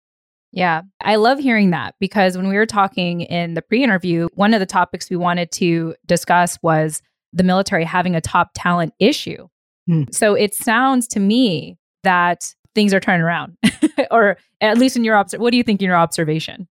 [0.51, 4.53] Yeah, I love hearing that because when we were talking in the pre interview, one
[4.53, 7.01] of the topics we wanted to discuss was
[7.33, 9.47] the military having a top talent issue.
[9.87, 10.03] Hmm.
[10.11, 13.57] So it sounds to me that things are turning around,
[14.11, 15.41] or at least in your observation.
[15.41, 16.67] What do you think in your observation?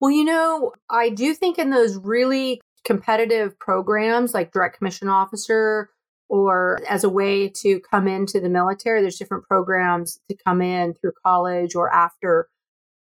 [0.00, 5.88] Well, you know, I do think in those really competitive programs like direct commission officer
[6.28, 10.94] or as a way to come into the military, there's different programs to come in
[10.94, 12.48] through college or after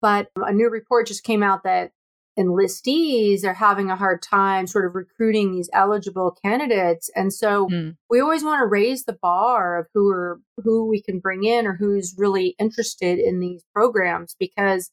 [0.00, 1.92] but a new report just came out that
[2.38, 7.96] enlistees are having a hard time sort of recruiting these eligible candidates and so mm.
[8.08, 11.66] we always want to raise the bar of who are who we can bring in
[11.66, 14.92] or who's really interested in these programs because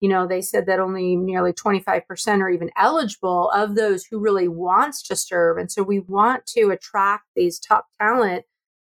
[0.00, 2.02] you know, they said that only nearly 25%
[2.40, 5.58] are even eligible of those who really wants to serve.
[5.58, 8.44] And so we want to attract these top talent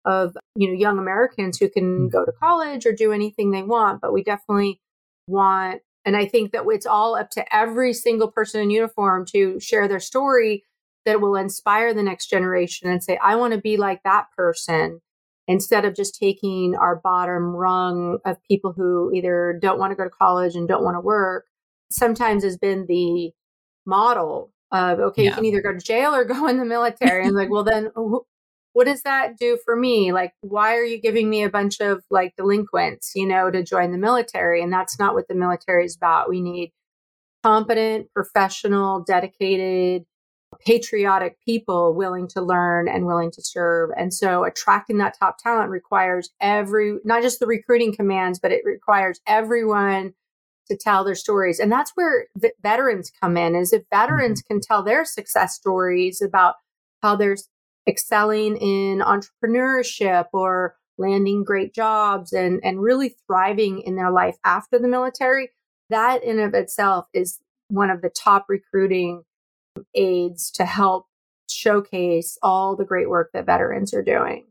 [0.05, 4.01] of, you know, young Americans who can go to college or do anything they want,
[4.01, 4.81] but we definitely
[5.27, 9.59] want and I think that it's all up to every single person in uniform to
[9.59, 10.63] share their story
[11.05, 15.01] that will inspire the next generation and say, I want to be like that person
[15.49, 20.05] instead of just taking our bottom rung of people who either don't want to go
[20.05, 21.47] to college and don't want to work
[21.91, 23.31] sometimes has been the
[23.85, 25.31] model of okay yeah.
[25.31, 27.89] you can either go to jail or go in the military and like well then
[28.77, 32.03] what does that do for me like why are you giving me a bunch of
[32.11, 35.97] like delinquents you know to join the military and that's not what the military is
[35.97, 36.71] about we need
[37.43, 40.05] competent professional dedicated
[40.65, 43.91] patriotic people willing to learn and willing to serve.
[43.97, 48.63] And so attracting that top talent requires every, not just the recruiting commands, but it
[48.65, 50.15] requires everyone
[50.69, 51.59] to tell their stories.
[51.59, 52.27] And that's where
[52.63, 54.55] veterans come in is if veterans mm-hmm.
[54.55, 56.55] can tell their success stories about
[57.03, 57.37] how they're
[57.89, 64.79] excelling in entrepreneurship or landing great jobs and, and really thriving in their life after
[64.79, 65.51] the military,
[65.91, 69.23] that in of itself is one of the top recruiting
[69.95, 71.07] aids to help
[71.49, 74.45] showcase all the great work that veterans are doing.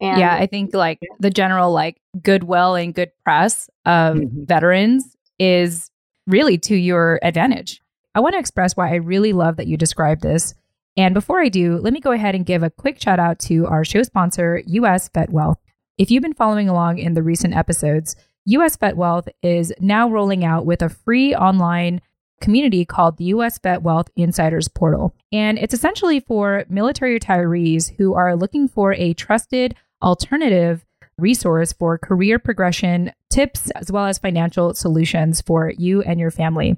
[0.00, 4.44] And yeah, I think like the general like goodwill and good press of mm-hmm.
[4.44, 5.90] veterans is
[6.26, 7.80] really to your advantage.
[8.14, 10.54] I want to express why I really love that you described this.
[10.98, 13.68] And before I do, let me go ahead and give a quick shout out to
[13.68, 15.58] our show sponsor, US Vet Wealth.
[15.96, 20.44] If you've been following along in the recent episodes, US Vet Wealth is now rolling
[20.44, 22.00] out with a free online
[22.40, 25.14] community called the US Vet Wealth Insiders Portal.
[25.30, 30.84] And it's essentially for military retirees who are looking for a trusted alternative
[31.16, 36.76] resource for career progression tips as well as financial solutions for you and your family.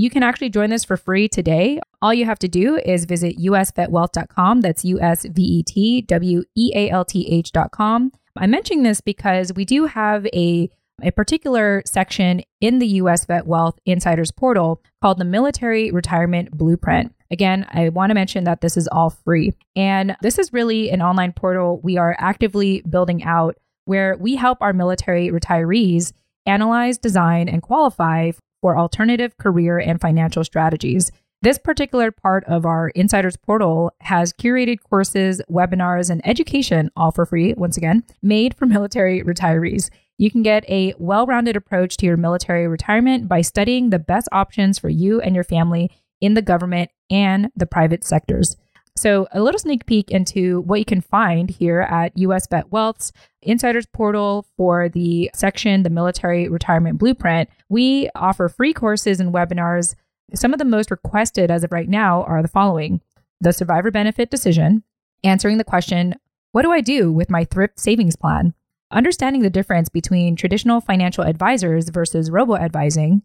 [0.00, 1.78] You can actually join this for free today.
[2.00, 4.62] All you have to do is visit usvetwealth.com.
[4.62, 8.10] That's U S V E T W E A L T H.com.
[8.34, 10.70] I'm mentioning this because we do have a
[11.02, 17.14] a particular section in the US Vet Wealth Insiders portal called the Military Retirement Blueprint.
[17.30, 19.52] Again, I want to mention that this is all free.
[19.76, 24.62] And this is really an online portal we are actively building out where we help
[24.62, 26.14] our military retirees
[26.46, 31.10] analyze, design, and qualify for alternative career and financial strategies.
[31.42, 37.24] This particular part of our Insiders portal has curated courses, webinars, and education, all for
[37.24, 39.88] free, once again, made for military retirees.
[40.18, 44.28] You can get a well rounded approach to your military retirement by studying the best
[44.32, 48.56] options for you and your family in the government and the private sectors.
[48.96, 53.12] So, a little sneak peek into what you can find here at US Vet Wealth's
[53.42, 57.48] Insiders Portal for the section, the Military Retirement Blueprint.
[57.68, 59.94] We offer free courses and webinars.
[60.34, 63.00] Some of the most requested as of right now are the following
[63.40, 64.82] the survivor benefit decision,
[65.24, 66.14] answering the question,
[66.52, 68.54] What do I do with my thrift savings plan?
[68.90, 73.22] understanding the difference between traditional financial advisors versus robo advising.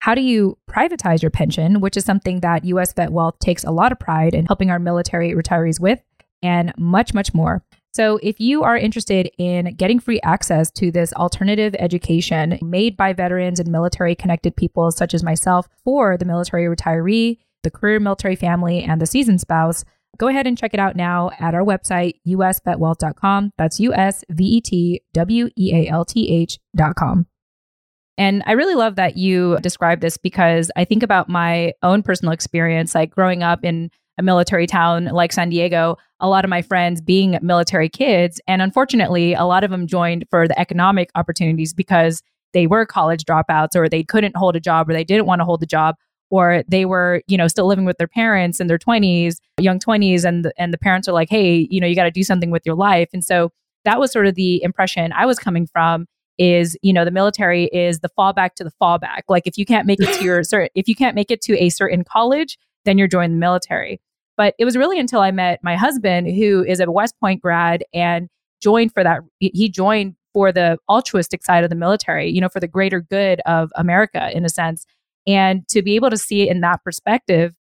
[0.00, 3.70] How do you privatize your pension, which is something that US Vet Wealth takes a
[3.70, 6.00] lot of pride in helping our military retirees with,
[6.42, 7.62] and much, much more.
[7.92, 13.12] So, if you are interested in getting free access to this alternative education made by
[13.12, 18.36] veterans and military connected people such as myself for the military retiree, the career military
[18.36, 19.84] family, and the seasoned spouse,
[20.18, 23.52] Go ahead and check it out now at our website, usvetwealth.com.
[23.56, 27.26] That's U S V E T W E A L T H.com.
[28.20, 32.34] And I really love that you describe this because I think about my own personal
[32.34, 36.60] experience, like growing up in a military town like San Diego, a lot of my
[36.60, 38.38] friends being military kids.
[38.46, 43.24] And unfortunately, a lot of them joined for the economic opportunities because they were college
[43.24, 45.94] dropouts or they couldn't hold a job or they didn't want to hold a job
[46.28, 50.24] or they were you know still living with their parents in their 20s young 20s
[50.24, 52.50] and the, and the parents are like hey you know you got to do something
[52.50, 53.50] with your life and so
[53.84, 56.06] that was sort of the impression i was coming from
[56.40, 59.20] is you know the military is the fallback to the fallback.
[59.28, 61.56] Like if you can't make it to your certain if you can't make it to
[61.62, 64.00] a certain college then you're joining the military.
[64.36, 67.84] But it was really until i met my husband who is a west point grad
[67.92, 68.28] and
[68.62, 72.60] joined for that he joined for the altruistic side of the military you know for
[72.60, 74.86] the greater good of america in a sense.
[75.26, 77.54] And to be able to see it in that perspective,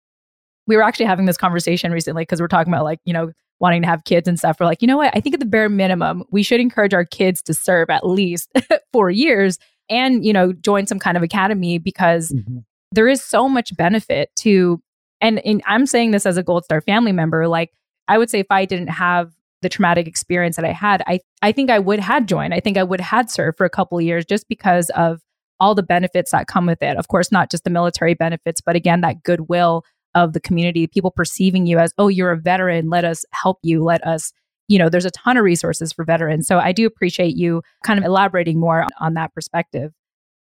[0.67, 3.81] we were actually having this conversation recently because we're talking about like, you know, wanting
[3.81, 4.57] to have kids and stuff.
[4.59, 5.15] We're like, you know what?
[5.15, 8.49] I think at the bare minimum, we should encourage our kids to serve at least
[8.93, 12.59] four years and, you know, join some kind of academy because mm-hmm.
[12.91, 14.81] there is so much benefit to,
[15.21, 17.71] and, and I'm saying this as a Gold Star family member, like
[18.07, 21.51] I would say if I didn't have the traumatic experience that I had, I, I
[21.51, 22.53] think I would had joined.
[22.53, 25.19] I think I would had served for a couple of years just because of
[25.59, 26.95] all the benefits that come with it.
[26.95, 29.83] Of course, not just the military benefits, but again, that goodwill
[30.23, 33.83] of the community, people perceiving you as, oh, you're a veteran, let us help you,
[33.83, 34.31] let us,
[34.67, 36.47] you know, there's a ton of resources for veterans.
[36.47, 39.91] So I do appreciate you kind of elaborating more on that perspective.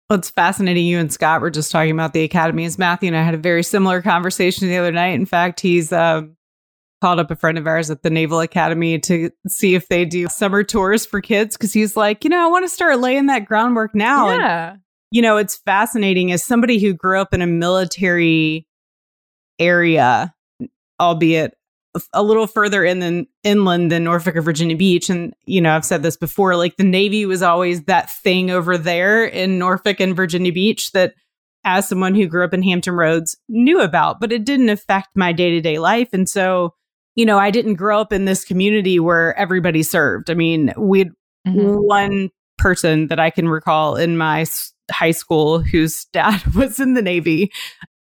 [0.08, 0.86] Well, it's fascinating.
[0.86, 2.64] You and Scott were just talking about the academy.
[2.64, 5.14] As Matthew and I had a very similar conversation the other night.
[5.14, 6.36] In fact, he's um,
[7.00, 10.26] called up a friend of ours at the Naval Academy to see if they do
[10.28, 13.46] summer tours for kids because he's like, you know, I want to start laying that
[13.46, 14.30] groundwork now.
[14.30, 14.72] Yeah.
[14.72, 14.80] And,
[15.12, 18.66] you know, it's fascinating as somebody who grew up in a military
[19.60, 20.34] area,
[21.00, 21.54] albeit
[22.12, 25.10] a little further in than inland than Norfolk or Virginia Beach.
[25.10, 28.78] And, you know, I've said this before, like the Navy was always that thing over
[28.78, 31.14] there in Norfolk and Virginia Beach that
[31.64, 35.32] as someone who grew up in Hampton Roads knew about, but it didn't affect my
[35.32, 36.08] day to day life.
[36.12, 36.74] And so,
[37.16, 40.30] you know, I didn't grow up in this community where everybody served.
[40.30, 41.10] I mean, we had
[41.46, 41.74] mm-hmm.
[41.74, 44.46] one person that I can recall in my
[44.90, 47.52] high school whose dad was in the Navy,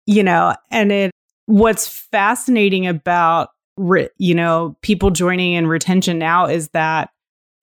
[0.05, 1.11] you know, and it,
[1.49, 7.09] what's fascinating about re- you know, people joining in retention now is that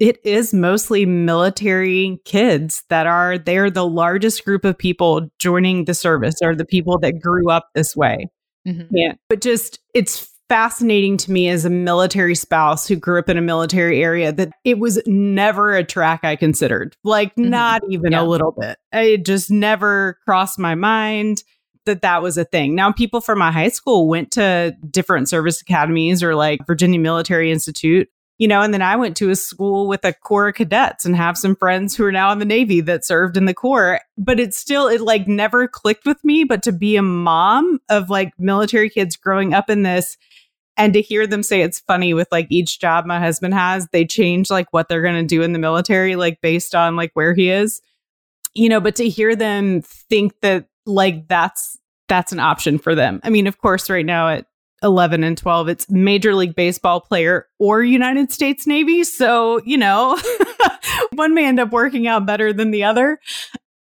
[0.00, 5.94] it is mostly military kids that are they're the largest group of people joining the
[5.94, 8.28] service are the people that grew up this way.
[8.66, 8.88] Mm-hmm.
[8.90, 9.12] Yeah.
[9.28, 13.42] But just it's fascinating to me as a military spouse who grew up in a
[13.42, 16.96] military area that it was never a track I considered.
[17.04, 17.50] Like mm-hmm.
[17.50, 18.22] not even yeah.
[18.22, 18.78] a little bit.
[18.92, 21.42] It just never crossed my mind
[21.86, 22.74] that that was a thing.
[22.74, 27.50] Now, people from my high school went to different service academies or like Virginia Military
[27.50, 28.08] Institute,
[28.38, 31.16] you know, and then I went to a school with a Corps of cadets and
[31.16, 34.00] have some friends who are now in the Navy that served in the Corps.
[34.18, 36.44] But it's still, it like never clicked with me.
[36.44, 40.18] But to be a mom of like military kids growing up in this,
[40.76, 44.04] and to hear them say it's funny with like each job my husband has, they
[44.04, 47.32] change like what they're going to do in the military, like based on like where
[47.32, 47.80] he is,
[48.52, 51.78] you know, but to hear them think that like that's
[52.08, 53.20] that's an option for them.
[53.24, 54.46] I mean, of course, right now at
[54.82, 59.04] 11 and 12, it's Major League Baseball player or United States Navy.
[59.04, 60.18] So, you know,
[61.12, 63.18] one may end up working out better than the other.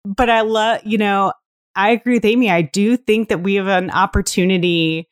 [0.04, 1.32] But I love, you know,
[1.74, 2.50] I agree with Amy.
[2.50, 5.08] I do think that we have an opportunity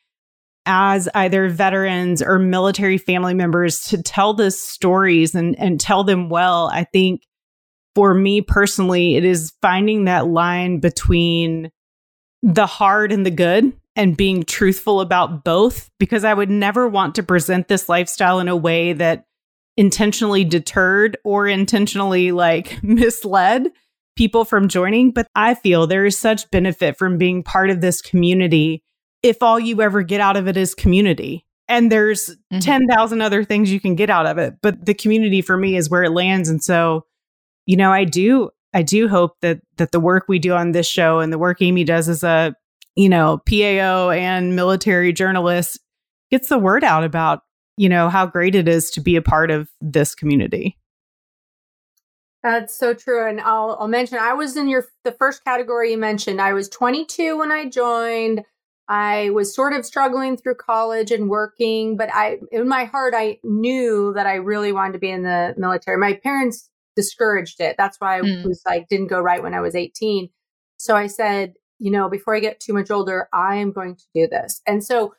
[0.64, 6.28] as either veterans or military family members to tell the stories and, and tell them
[6.28, 6.70] well.
[6.72, 7.22] I think
[7.94, 11.72] for me personally, it is finding that line between
[12.42, 17.14] the hard and the good and being truthful about both because I would never want
[17.16, 19.26] to present this lifestyle in a way that
[19.76, 23.70] intentionally deterred or intentionally like misled
[24.16, 25.10] people from joining.
[25.10, 28.82] But I feel there is such benefit from being part of this community
[29.22, 31.46] if all you ever get out of it is community.
[31.68, 32.58] And there's mm-hmm.
[32.58, 34.54] 10,000 other things you can get out of it.
[34.62, 36.48] But the community for me is where it lands.
[36.48, 37.06] And so,
[37.66, 40.86] you know, I do, I do hope that that the work we do on this
[40.86, 42.54] show and the work Amy does as a,
[42.96, 45.78] you know, PAO and military journalist
[46.30, 47.42] gets the word out about,
[47.76, 50.78] you know, how great it is to be a part of this community.
[52.42, 53.28] That's so true.
[53.28, 56.40] And I'll I'll mention I was in your the first category you mentioned.
[56.40, 58.44] I was 22 when I joined.
[58.88, 63.38] I was sort of struggling through college and working, but I in my heart I
[63.44, 65.98] knew that I really wanted to be in the military.
[65.98, 67.76] My parents discouraged it.
[67.78, 68.44] That's why I mm.
[68.44, 70.28] was like, didn't go right when I was 18.
[70.76, 74.04] So I said, you know, before I get too much older, I am going to
[74.14, 74.60] do this.
[74.66, 75.14] And so,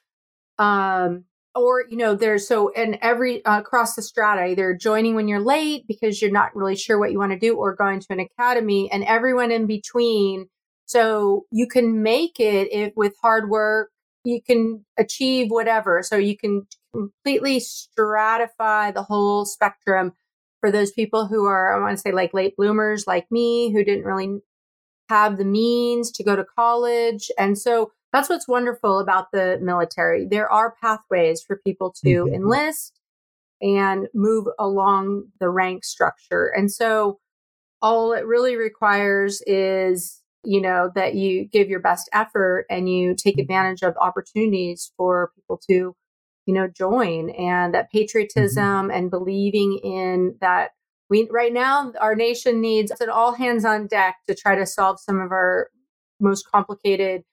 [0.59, 5.27] um, or you know there's so and every uh, across the strata either joining when
[5.27, 8.07] you're late because you're not really sure what you want to do or going to
[8.09, 10.47] an academy and everyone in between
[10.85, 13.91] so you can make it if with hard work
[14.23, 20.13] you can achieve whatever so you can completely stratify the whole spectrum
[20.63, 23.83] for those people who are, I want to say like late bloomers like me, who
[23.83, 24.39] didn't really
[25.09, 27.29] have the means to go to college.
[27.37, 30.25] And so that's what's wonderful about the military.
[30.25, 32.33] There are pathways for people to mm-hmm.
[32.33, 32.97] enlist
[33.61, 36.47] and move along the rank structure.
[36.55, 37.19] And so
[37.81, 43.15] all it really requires is, you know, that you give your best effort and you
[43.15, 45.93] take advantage of opportunities for people to
[46.45, 48.91] you know, join and that patriotism mm-hmm.
[48.91, 50.71] and believing in that
[51.09, 54.99] we right now our nation needs an all hands on deck to try to solve
[54.99, 55.69] some of our
[56.19, 57.23] most complicated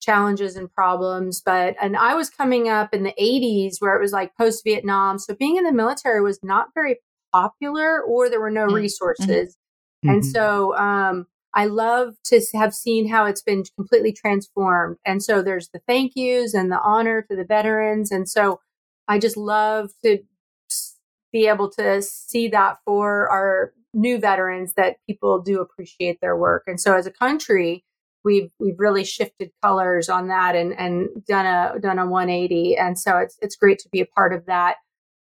[0.00, 4.12] challenges and problems but and i was coming up in the 80s where it was
[4.12, 6.96] like post vietnam so being in the military was not very
[7.32, 8.76] popular or there were no mm-hmm.
[8.76, 9.56] resources
[10.04, 10.08] mm-hmm.
[10.08, 14.98] and so um I love to have seen how it's been completely transformed.
[15.04, 18.12] And so there's the thank yous and the honor to the veterans.
[18.12, 18.60] And so
[19.08, 20.18] I just love to
[21.32, 26.64] be able to see that for our new veterans that people do appreciate their work.
[26.66, 27.84] And so as a country,
[28.24, 32.98] we've we've really shifted colors on that and and done a done a 180 and
[32.98, 34.76] so it's it's great to be a part of that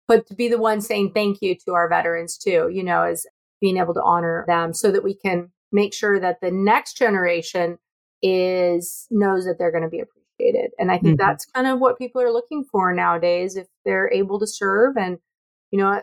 [0.08, 3.28] but to be the one saying thank you to our veterans too you know is
[3.62, 7.78] being able to honor them so that we can make sure that the next generation
[8.22, 11.28] is knows that they're going to be appreciated and i think mm-hmm.
[11.28, 15.18] that's kind of what people are looking for nowadays if they're able to serve and
[15.72, 16.02] you know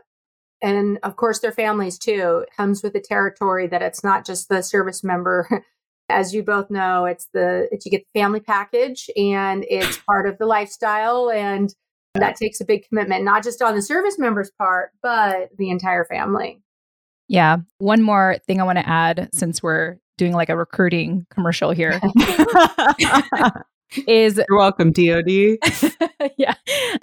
[0.62, 4.49] and of course their families too it comes with the territory that it's not just
[4.49, 5.62] the service member
[6.09, 10.29] as you both know, it's the it's, you get the family package and it's part
[10.29, 11.75] of the lifestyle and
[12.14, 16.07] that takes a big commitment, not just on the service member's part, but the entire
[16.07, 16.62] family.
[17.29, 17.59] Yeah.
[17.79, 22.01] One more thing I want to add since we're doing like a recruiting commercial here.
[24.07, 25.29] is You're welcome, DOD.
[26.37, 26.55] yeah.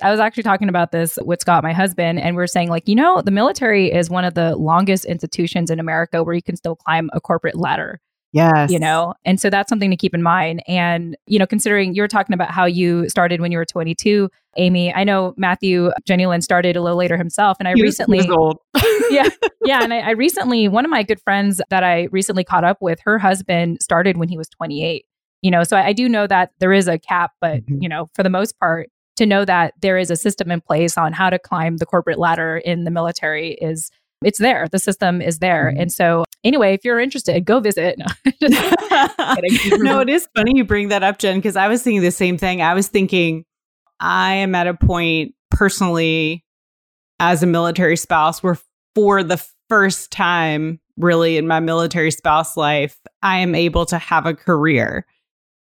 [0.01, 2.87] I was actually talking about this with Scott, my husband, and we are saying, like,
[2.87, 6.55] you know, the military is one of the longest institutions in America where you can
[6.55, 7.99] still climb a corporate ladder.
[8.31, 8.71] Yes.
[8.71, 10.63] You know, and so that's something to keep in mind.
[10.67, 14.27] And, you know, considering you were talking about how you started when you were 22,
[14.57, 17.57] Amy, I know Matthew Jenny Lynn started a little later himself.
[17.59, 18.19] And I he recently,
[19.09, 19.29] yeah.
[19.65, 19.81] Yeah.
[19.81, 22.99] And I, I recently, one of my good friends that I recently caught up with,
[23.05, 25.05] her husband started when he was 28.
[25.41, 27.81] You know, so I, I do know that there is a cap, but, mm-hmm.
[27.81, 30.97] you know, for the most part, to know that there is a system in place
[30.97, 33.91] on how to climb the corporate ladder in the military is
[34.23, 34.67] it's there.
[34.69, 35.69] The system is there.
[35.69, 35.81] Mm-hmm.
[35.81, 37.99] And so, anyway, if you're interested, go visit.
[39.79, 42.37] No, it is funny you bring that up, Jen, because I was thinking the same
[42.37, 42.61] thing.
[42.61, 43.43] I was thinking,
[44.03, 46.43] I am at a point personally
[47.19, 48.59] as a military spouse where
[48.95, 54.25] for the first time, really, in my military spouse life, I am able to have
[54.25, 55.05] a career.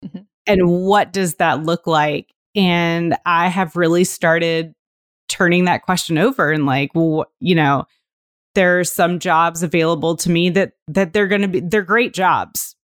[0.05, 0.21] Mm-hmm.
[0.47, 2.33] And what does that look like?
[2.57, 4.75] And I have really started
[5.29, 7.85] turning that question over and like, well, you know,
[8.55, 12.15] there are some jobs available to me that that they're going to be they're great
[12.15, 12.75] jobs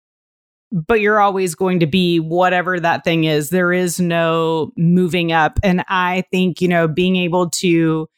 [0.73, 3.51] but you're always going to be whatever that thing is.
[3.51, 5.59] There is no moving up.
[5.63, 8.09] And i think you know being able to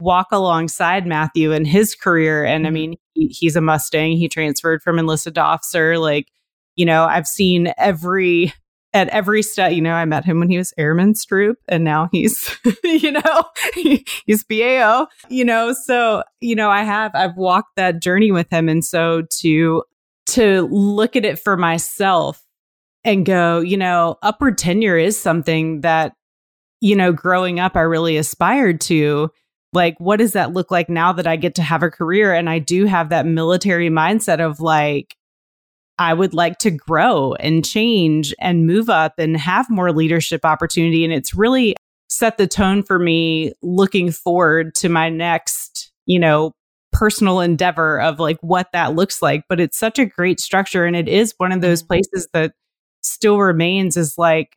[0.00, 2.74] walk alongside matthew in his career and i mm-hmm.
[2.74, 4.16] mean he, he's a mustang.
[4.16, 5.98] He transferred from enlisted to officer.
[5.98, 6.30] Like
[6.76, 8.52] you know i've seen every
[8.94, 12.08] at every step, you know, I met him when he was Airman Troop and now
[12.10, 13.44] he's, you know,
[13.74, 18.68] he's PAO, you know, so, you know, I have, I've walked that journey with him.
[18.68, 19.84] And so to,
[20.28, 22.42] to look at it for myself
[23.04, 26.14] and go, you know, upward tenure is something that,
[26.80, 29.30] you know, growing up, I really aspired to.
[29.72, 32.32] Like, what does that look like now that I get to have a career?
[32.32, 35.14] And I do have that military mindset of like,
[35.98, 41.04] I would like to grow and change and move up and have more leadership opportunity.
[41.04, 41.74] And it's really
[42.08, 46.52] set the tone for me looking forward to my next, you know,
[46.98, 49.44] personal endeavor of like what that looks like.
[49.48, 50.84] But it's such a great structure.
[50.84, 51.88] And it is one of those mm-hmm.
[51.88, 52.54] places that
[53.02, 54.56] still remains is like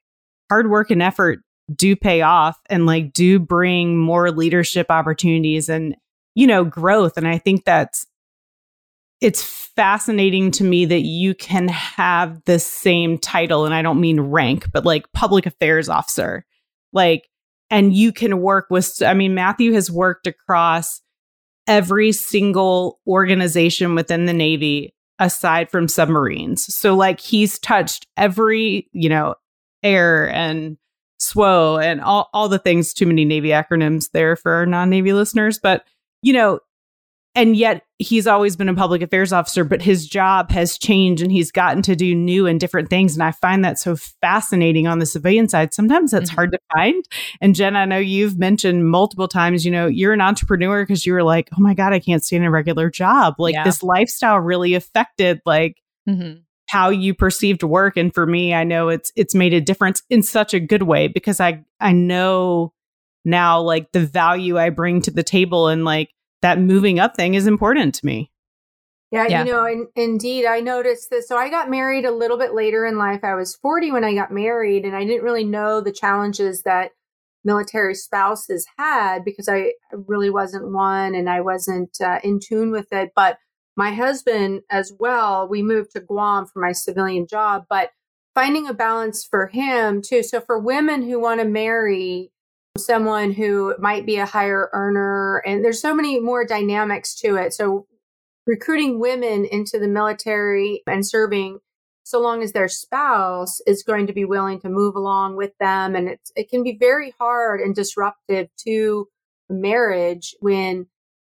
[0.49, 1.39] hard work and effort
[1.73, 5.95] do pay off and like do bring more leadership opportunities and,
[6.33, 7.15] you know, growth.
[7.15, 8.07] And I think that's
[9.21, 14.19] it's fascinating to me that you can have the same title and I don't mean
[14.19, 16.43] rank but like public affairs officer
[16.91, 17.29] like
[17.69, 21.01] and you can work with I mean Matthew has worked across
[21.67, 26.73] every single organization within the navy aside from submarines.
[26.73, 29.35] So like he's touched every you know
[29.83, 30.77] air and
[31.21, 35.59] SWO and all, all the things too many navy acronyms there for our non-navy listeners
[35.59, 35.85] but
[36.23, 36.59] you know
[37.35, 41.31] and yet he's always been a public affairs officer but his job has changed and
[41.31, 44.99] he's gotten to do new and different things and i find that so fascinating on
[44.99, 46.35] the civilian side sometimes that's mm-hmm.
[46.35, 47.05] hard to find
[47.39, 51.13] and jen i know you've mentioned multiple times you know you're an entrepreneur because you
[51.13, 53.63] were like oh my god i can't stay in a regular job like yeah.
[53.63, 56.39] this lifestyle really affected like mm-hmm.
[56.67, 60.21] how you perceived work and for me i know it's it's made a difference in
[60.21, 62.73] such a good way because i i know
[63.23, 66.09] now like the value i bring to the table and like
[66.41, 68.31] that moving up thing is important to me.
[69.11, 69.43] Yeah, yeah.
[69.43, 71.27] you know, in, indeed, I noticed this.
[71.27, 73.23] So I got married a little bit later in life.
[73.23, 76.91] I was 40 when I got married, and I didn't really know the challenges that
[77.43, 82.87] military spouses had because I really wasn't one and I wasn't uh, in tune with
[82.91, 83.11] it.
[83.15, 83.37] But
[83.75, 87.91] my husband, as well, we moved to Guam for my civilian job, but
[88.33, 90.23] finding a balance for him too.
[90.23, 92.31] So for women who want to marry,
[92.77, 95.43] someone who might be a higher earner.
[95.45, 97.53] And there's so many more dynamics to it.
[97.53, 97.85] So
[98.47, 101.59] recruiting women into the military and serving
[102.03, 105.95] so long as their spouse is going to be willing to move along with them.
[105.95, 109.07] And it's, it can be very hard and disruptive to
[109.49, 110.87] marriage when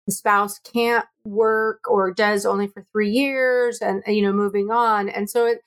[0.08, 5.10] the spouse can't work or does only for three years and, you know, moving on.
[5.10, 5.60] And so it,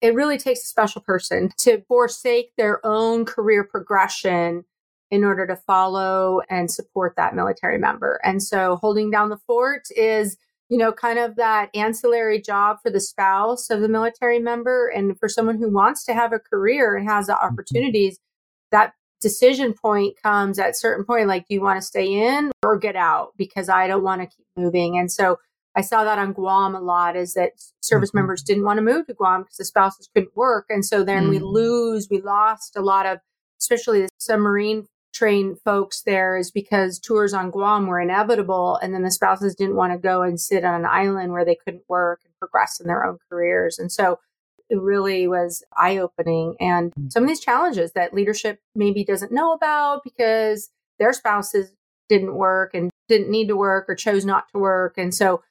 [0.00, 4.64] it really takes a special person to forsake their own career progression
[5.10, 8.20] in order to follow and support that military member.
[8.22, 10.36] And so holding down the fort is,
[10.68, 14.88] you know, kind of that ancillary job for the spouse of the military member.
[14.88, 17.46] And for someone who wants to have a career and has the mm-hmm.
[17.46, 18.18] opportunities,
[18.70, 22.78] that decision point comes at certain point like do you want to stay in or
[22.78, 25.38] get out because i don't want to keep moving and so
[25.76, 27.50] i saw that on guam a lot is that
[27.82, 28.18] service mm-hmm.
[28.20, 31.24] members didn't want to move to guam because the spouses couldn't work and so then
[31.24, 31.32] mm-hmm.
[31.32, 31.52] we mm.
[31.52, 33.18] lose we lost a lot of
[33.60, 39.02] especially the submarine train folks there is because tours on guam were inevitable and then
[39.02, 42.20] the spouses didn't want to go and sit on an island where they couldn't work
[42.24, 44.18] and progress in their own careers and so
[44.70, 46.56] it really was eye opening.
[46.60, 47.12] And mm.
[47.12, 51.72] some of these challenges that leadership maybe doesn't know about because their spouses
[52.08, 54.94] didn't work and didn't need to work or chose not to work.
[54.96, 55.42] And so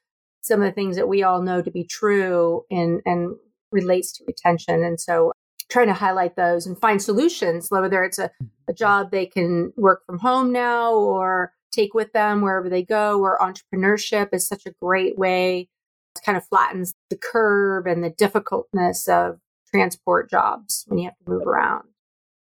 [0.41, 3.35] some of the things that we all know to be true and, and
[3.71, 4.83] relates to retention.
[4.83, 5.33] And so
[5.69, 8.31] trying to highlight those and find solutions, whether it's a,
[8.67, 13.19] a job they can work from home now or take with them wherever they go,
[13.19, 15.69] or entrepreneurship is such a great way
[16.15, 19.39] it kind of flattens the curve and the difficultness of
[19.71, 21.83] transport jobs when you have to move around.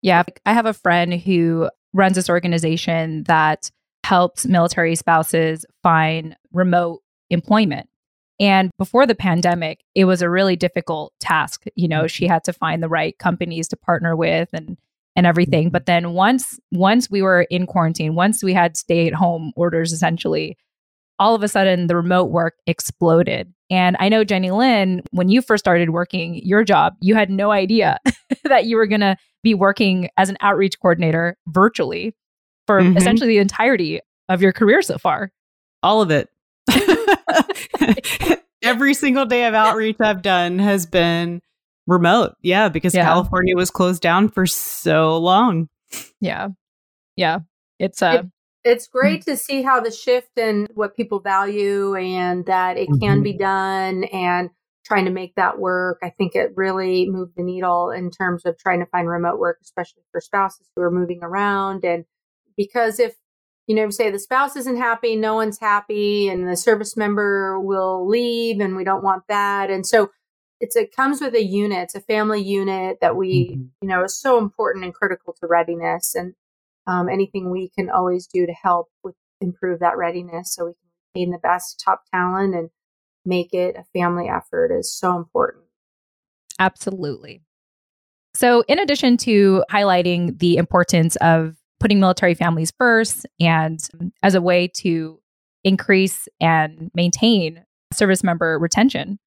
[0.02, 3.72] Yeah, I have a friend who runs this organization that
[4.04, 7.90] helps military spouses find remote employment.
[8.40, 11.64] And before the pandemic, it was a really difficult task.
[11.76, 14.78] You know, she had to find the right companies to partner with and
[15.16, 15.70] and everything.
[15.70, 19.94] But then once once we were in quarantine, once we had stay at home orders
[19.94, 20.58] essentially,
[21.20, 23.54] all of a sudden the remote work exploded.
[23.70, 27.52] And I know, Jenny Lynn, when you first started working your job, you had no
[27.52, 28.00] idea
[28.44, 32.16] that you were going to be working as an outreach coordinator virtually
[32.68, 32.98] for mm-hmm.
[32.98, 35.32] essentially the entirety of your career so far.
[35.82, 36.30] All of it.
[38.62, 41.42] Every single day of outreach I've done has been
[41.88, 42.36] remote.
[42.42, 43.04] Yeah, because yeah.
[43.04, 45.70] California was closed down for so long.
[46.20, 46.50] Yeah.
[47.16, 47.40] Yeah.
[47.80, 48.24] It's uh
[48.64, 48.98] it's hmm.
[48.98, 53.24] great to see how the shift in what people value and that it can mm-hmm.
[53.24, 54.50] be done and
[54.86, 56.00] trying to make that work.
[56.04, 59.60] I think it really moved the needle in terms of trying to find remote work,
[59.62, 61.84] especially for spouses who are moving around.
[61.84, 62.06] And
[62.56, 63.16] because if,
[63.68, 68.08] you know, say the spouse isn't happy, no one's happy, and the service member will
[68.08, 69.70] leave, and we don't want that.
[69.70, 70.12] And so
[70.60, 73.64] it's it comes with a unit, it's a family unit that we, mm-hmm.
[73.82, 76.16] you know, is so important and critical to readiness.
[76.16, 76.34] And
[76.88, 80.90] um, anything we can always do to help with improve that readiness so we can
[81.14, 82.70] retain the best top talent and
[83.26, 85.66] make it a family effort is so important.
[86.60, 87.42] Absolutely.
[88.34, 91.56] So, in addition to highlighting the importance of
[91.86, 93.80] putting military families first and
[94.24, 95.20] as a way to
[95.64, 97.64] increase and maintain
[97.94, 99.20] service member retention,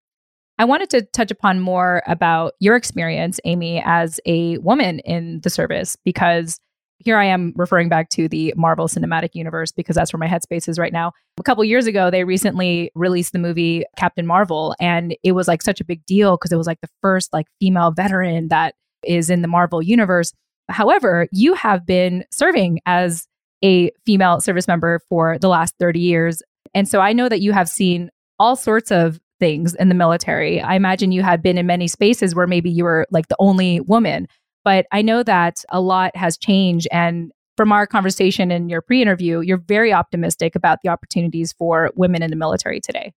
[0.59, 5.51] I wanted to touch upon more about your experience, Amy, as a woman in the
[5.51, 6.59] service, because
[6.99, 10.69] here I am referring back to the Marvel Cinematic Universe because that's where my headspace
[10.69, 11.13] is right now.
[11.39, 15.63] A couple years ago, they recently released the movie Captain Marvel, and it was like
[15.63, 19.31] such a big deal because it was like the first like female veteran that is
[19.31, 20.33] in the Marvel universe.
[20.69, 23.27] However, you have been serving as
[23.64, 26.43] a female service member for the last 30 years.
[26.75, 30.61] And so I know that you have seen all sorts of things in the military.
[30.61, 33.81] I imagine you had been in many spaces where maybe you were like the only
[33.81, 34.29] woman.
[34.64, 36.89] But I know that a lot has changed.
[36.93, 41.91] And from our conversation in your pre interview, you're very optimistic about the opportunities for
[41.97, 43.12] women in the military today.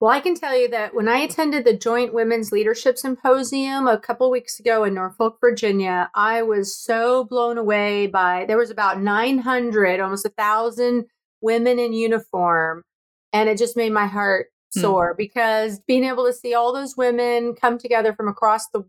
[0.00, 4.00] Well, I can tell you that when I attended the Joint Women's Leadership Symposium a
[4.00, 9.02] couple weeks ago in Norfolk, Virginia, I was so blown away by there was about
[9.02, 11.04] 900, almost a thousand
[11.42, 12.82] women in uniform,
[13.34, 14.80] and it just made my heart hmm.
[14.80, 15.18] soar mm.
[15.18, 18.82] because being able to see all those women come together from across the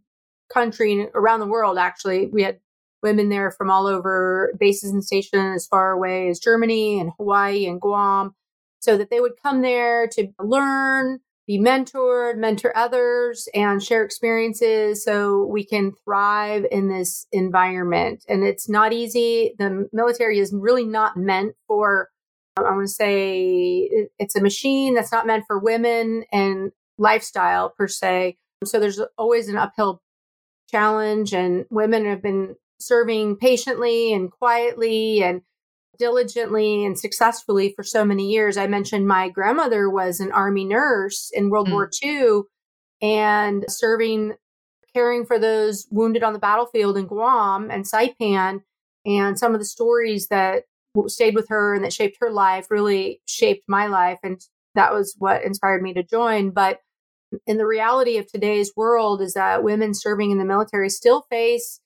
[0.49, 2.27] country and around the world, actually.
[2.27, 2.61] We had
[3.03, 7.65] women there from all over bases and stations as far away as Germany and Hawaii
[7.65, 8.33] and Guam,
[8.81, 15.03] so that they would come there to learn, be mentored, mentor others, and share experiences
[15.03, 18.25] so we can thrive in this environment.
[18.27, 19.53] And it's not easy.
[19.57, 22.09] The military is really not meant for,
[22.57, 23.87] I want to say,
[24.19, 28.37] it's a machine that's not meant for women and lifestyle per se.
[28.63, 30.01] So there's always an uphill
[30.69, 35.41] challenge, and women have been serving patiently and quietly and
[36.01, 38.57] diligently and successfully for so many years.
[38.57, 41.73] I mentioned my grandmother was an army nurse in World mm.
[41.73, 42.41] War II
[43.03, 44.33] and serving,
[44.95, 48.61] caring for those wounded on the battlefield in Guam and Saipan.
[49.05, 50.63] And some of the stories that
[51.05, 54.17] stayed with her and that shaped her life really shaped my life.
[54.23, 54.41] And
[54.73, 56.49] that was what inspired me to join.
[56.49, 56.79] But
[57.45, 61.79] in the reality of today's world is that women serving in the military still face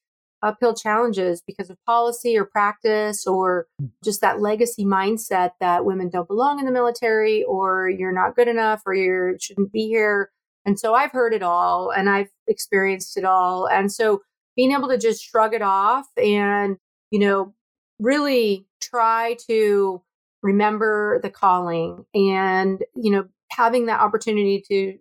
[0.45, 3.67] uphill challenges because of policy or practice or
[4.03, 8.47] just that legacy mindset that women don't belong in the military or you're not good
[8.47, 10.31] enough or you shouldn't be here.
[10.65, 13.67] And so I've heard it all and I've experienced it all.
[13.67, 14.21] And so
[14.55, 16.77] being able to just shrug it off and,
[17.11, 17.53] you know,
[17.99, 20.01] really try to
[20.41, 24.97] remember the calling and, you know, having that opportunity to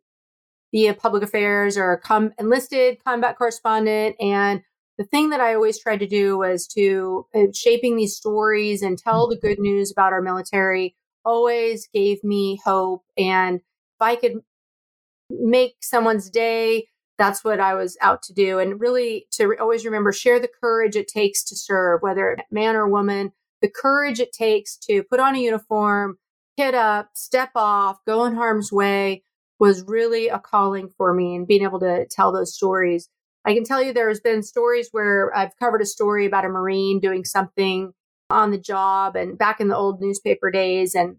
[0.72, 4.62] be a public affairs or a com- enlisted combat correspondent and
[4.98, 8.98] the thing that I always tried to do was to uh, shaping these stories and
[8.98, 13.02] tell the good news about our military always gave me hope.
[13.16, 14.40] And if I could
[15.30, 16.88] make someone's day,
[17.18, 18.58] that's what I was out to do.
[18.58, 22.88] And really to always remember, share the courage it takes to serve, whether man or
[22.88, 23.32] woman,
[23.62, 26.18] the courage it takes to put on a uniform,
[26.56, 29.22] kit up, step off, go in harm's way
[29.60, 33.08] was really a calling for me and being able to tell those stories.
[33.44, 36.98] I can tell you there's been stories where I've covered a story about a Marine
[37.00, 37.92] doing something
[38.30, 40.94] on the job and back in the old newspaper days.
[40.94, 41.16] And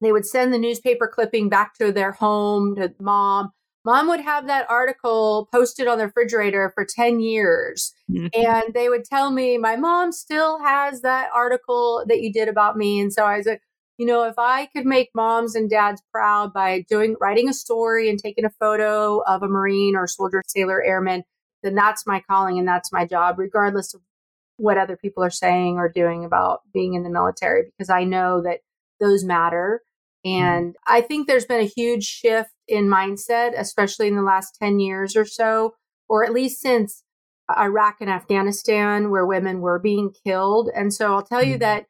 [0.00, 3.50] they would send the newspaper clipping back to their home to mom.
[3.84, 7.92] Mom would have that article posted on the refrigerator for 10 years.
[8.10, 8.28] Mm-hmm.
[8.34, 12.76] And they would tell me, my mom still has that article that you did about
[12.76, 13.00] me.
[13.00, 13.62] And so I was like,
[13.96, 18.08] you know, if I could make moms and dads proud by doing, writing a story
[18.08, 21.24] and taking a photo of a Marine or soldier, sailor, airman,
[21.62, 24.00] then that's my calling and that's my job, regardless of
[24.56, 28.42] what other people are saying or doing about being in the military, because I know
[28.42, 28.60] that
[29.00, 29.82] those matter.
[30.26, 30.42] Mm-hmm.
[30.42, 30.94] And mm-hmm.
[30.94, 35.16] I think there's been a huge shift in mindset, especially in the last 10 years
[35.16, 35.74] or so,
[36.08, 37.04] or at least since
[37.56, 40.70] Iraq and Afghanistan, where women were being killed.
[40.74, 41.52] And so I'll tell mm-hmm.
[41.52, 41.86] you that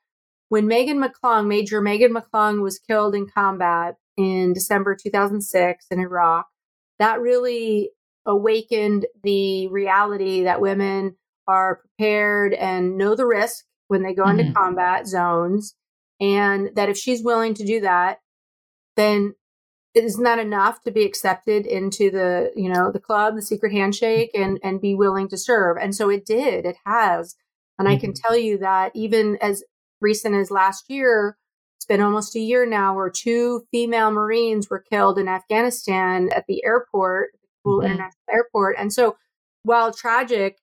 [0.49, 6.47] when Megan McClung, Major Megan McClung, was killed in combat in December 2006 in Iraq,
[6.99, 7.91] that really
[8.29, 11.17] awakened the reality that women
[11.49, 14.39] are prepared and know the risk when they go mm-hmm.
[14.39, 15.75] into combat zones.
[16.21, 18.19] And that if she's willing to do that,
[18.97, 19.35] then
[19.95, 24.31] isn't that enough to be accepted into the, you know, the club, the secret handshake
[24.35, 25.79] and, and be willing to serve?
[25.81, 27.35] And so it did, it has.
[27.79, 27.97] And mm-hmm.
[27.97, 28.27] I can mm-hmm.
[28.27, 29.65] tell you that even as
[30.01, 31.39] recent as last year,
[31.79, 36.45] it's been almost a year now where two female Marines were killed in Afghanistan at
[36.47, 37.31] the airport
[37.67, 37.87] mm-hmm.
[37.87, 38.77] International Airport.
[38.79, 39.17] And so,
[39.63, 40.59] while tragic,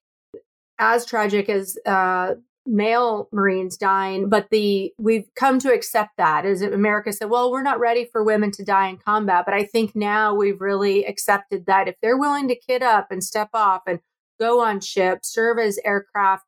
[0.78, 2.34] as tragic as uh,
[2.66, 7.62] male Marines dying, but the we've come to accept that as America said, well, we're
[7.62, 9.44] not ready for women to die in combat.
[9.44, 13.22] But I think now we've really accepted that if they're willing to kit up and
[13.22, 14.00] step off and
[14.40, 16.44] go on ships, serve as aircraft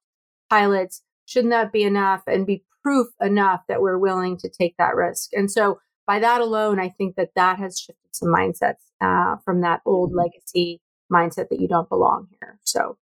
[0.51, 4.97] pilots, shouldn't that be enough and be proof enough that we're willing to take that
[4.97, 5.31] risk?
[5.33, 5.79] And so
[6.09, 10.11] by that alone, I think that that has shifted some mindsets uh, from that old
[10.11, 10.21] mm-hmm.
[10.21, 10.81] legacy
[11.13, 12.59] mindset that you don't belong here.
[12.65, 12.97] So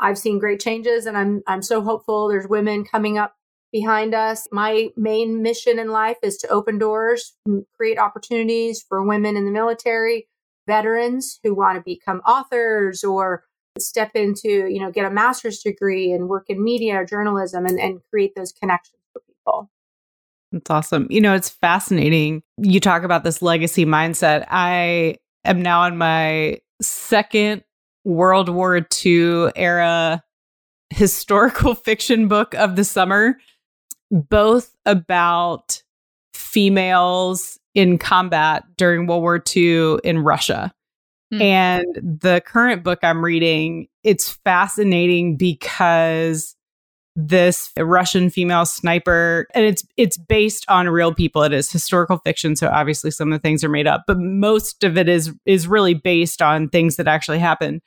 [0.00, 2.28] I've seen great changes, and I'm I'm so hopeful.
[2.28, 3.34] There's women coming up
[3.72, 4.46] behind us.
[4.52, 7.34] My main mission in life is to open doors,
[7.76, 10.28] create opportunities for women in the military,
[10.68, 13.42] veterans who want to become authors or
[13.78, 17.78] step into, you know, get a master's degree and work in media or journalism and,
[17.78, 19.70] and create those connections for people.
[20.52, 21.06] That's awesome.
[21.10, 22.42] You know, it's fascinating.
[22.58, 24.46] You talk about this legacy mindset.
[24.48, 27.64] I am now on my second
[28.04, 30.22] World War II era
[30.90, 33.38] historical fiction book of the summer,
[34.10, 35.82] both about
[36.34, 40.72] females in combat during World War II in Russia.
[41.32, 41.42] Mm.
[41.42, 46.54] And the current book I'm reading, it's fascinating because
[47.16, 51.42] this Russian female sniper and it's it's based on real people.
[51.42, 54.84] It is historical fiction so obviously some of the things are made up but most
[54.84, 57.80] of it is is really based on things that actually happened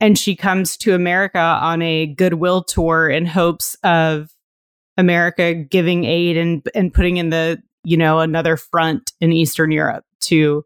[0.00, 4.30] and she comes to America on a goodwill tour in hopes of
[4.96, 10.04] America giving aid and and putting in the you know another front in Eastern Europe
[10.20, 10.64] to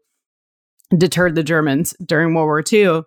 [0.97, 3.03] deter the Germans during World War II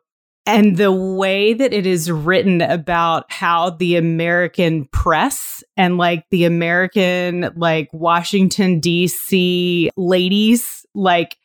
[0.47, 6.45] and the way that it is written about how the American press and like the
[6.45, 9.91] American, like Washington, D.C.
[9.97, 11.39] ladies, like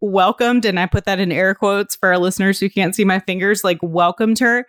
[0.00, 3.18] welcomed, and I put that in air quotes for our listeners who can't see my
[3.20, 4.66] fingers, like welcomed her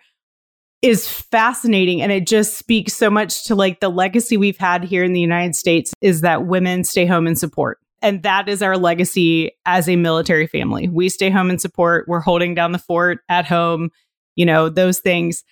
[0.84, 2.02] is fascinating.
[2.02, 5.20] And it just speaks so much to like the legacy we've had here in the
[5.20, 7.78] United States is that women stay home and support.
[8.02, 10.88] And that is our legacy as a military family.
[10.88, 12.06] We stay home and support.
[12.06, 13.90] We're holding down the fort at home,
[14.36, 15.42] you know, those things.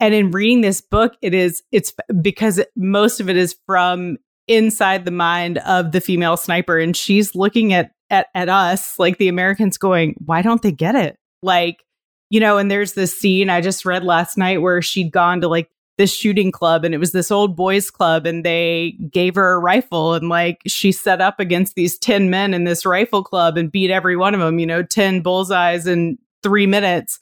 [0.00, 4.16] And in reading this book, it is, it's because most of it is from
[4.48, 6.78] inside the mind of the female sniper.
[6.78, 10.96] And she's looking at, at, at us, like the Americans going, why don't they get
[10.96, 11.16] it?
[11.40, 11.84] Like,
[12.30, 15.48] you know, and there's this scene I just read last night where she'd gone to
[15.48, 15.68] like
[15.98, 19.58] this shooting club and it was this old boys club and they gave her a
[19.58, 23.70] rifle and like she set up against these 10 men in this rifle club and
[23.70, 27.20] beat every one of them, you know, 10 bullseyes in 3 minutes.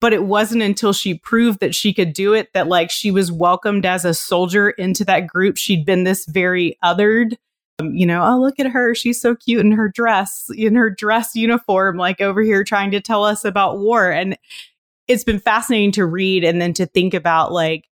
[0.00, 3.32] But it wasn't until she proved that she could do it that like she was
[3.32, 5.56] welcomed as a soldier into that group.
[5.56, 7.36] She'd been this very othered
[7.80, 8.94] um, you know oh look at her.
[8.94, 13.00] She's so cute in her dress in her dress uniform like over here trying to
[13.00, 14.10] tell us about war.
[14.10, 14.36] And
[15.06, 17.87] it's been fascinating to read and then to think about like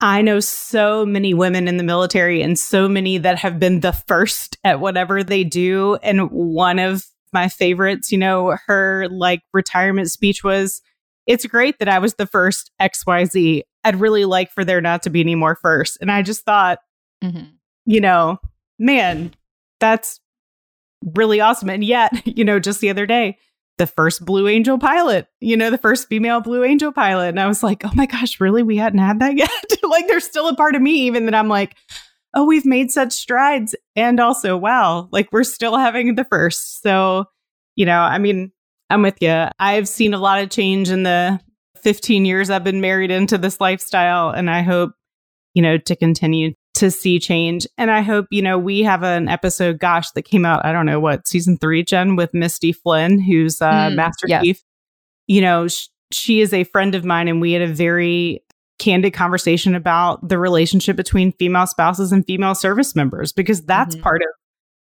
[0.00, 3.92] I know so many women in the military and so many that have been the
[3.92, 5.96] first at whatever they do.
[5.96, 10.80] And one of my favorites, you know, her like retirement speech was,
[11.26, 13.62] it's great that I was the first XYZ.
[13.84, 15.98] I'd really like for there not to be any more first.
[16.00, 16.78] And I just thought,
[17.22, 17.44] mm-hmm.
[17.84, 18.38] you know,
[18.78, 19.34] man,
[19.80, 20.18] that's
[21.14, 21.68] really awesome.
[21.68, 23.38] And yet, you know, just the other day,
[23.80, 27.30] the first Blue Angel pilot, you know, the first female Blue Angel pilot.
[27.30, 28.62] And I was like, oh my gosh, really?
[28.62, 29.50] We hadn't had that yet?
[29.82, 31.74] like, there's still a part of me, even that I'm like,
[32.34, 33.74] oh, we've made such strides.
[33.96, 36.82] And also, wow, like we're still having the first.
[36.82, 37.24] So,
[37.74, 38.52] you know, I mean,
[38.90, 39.46] I'm with you.
[39.58, 41.40] I've seen a lot of change in the
[41.82, 44.92] 15 years I've been married into this lifestyle, and I hope,
[45.54, 47.66] you know, to continue to see change.
[47.76, 50.86] And I hope, you know, we have an episode, gosh, that came out, I don't
[50.86, 54.42] know what, season three, Jen, with Misty Flynn, who's uh, mm, Master yes.
[54.42, 54.62] Chief.
[55.26, 58.42] You know, sh- she is a friend of mine, and we had a very
[58.78, 64.02] candid conversation about the relationship between female spouses and female service members, because that's mm-hmm.
[64.02, 64.28] part of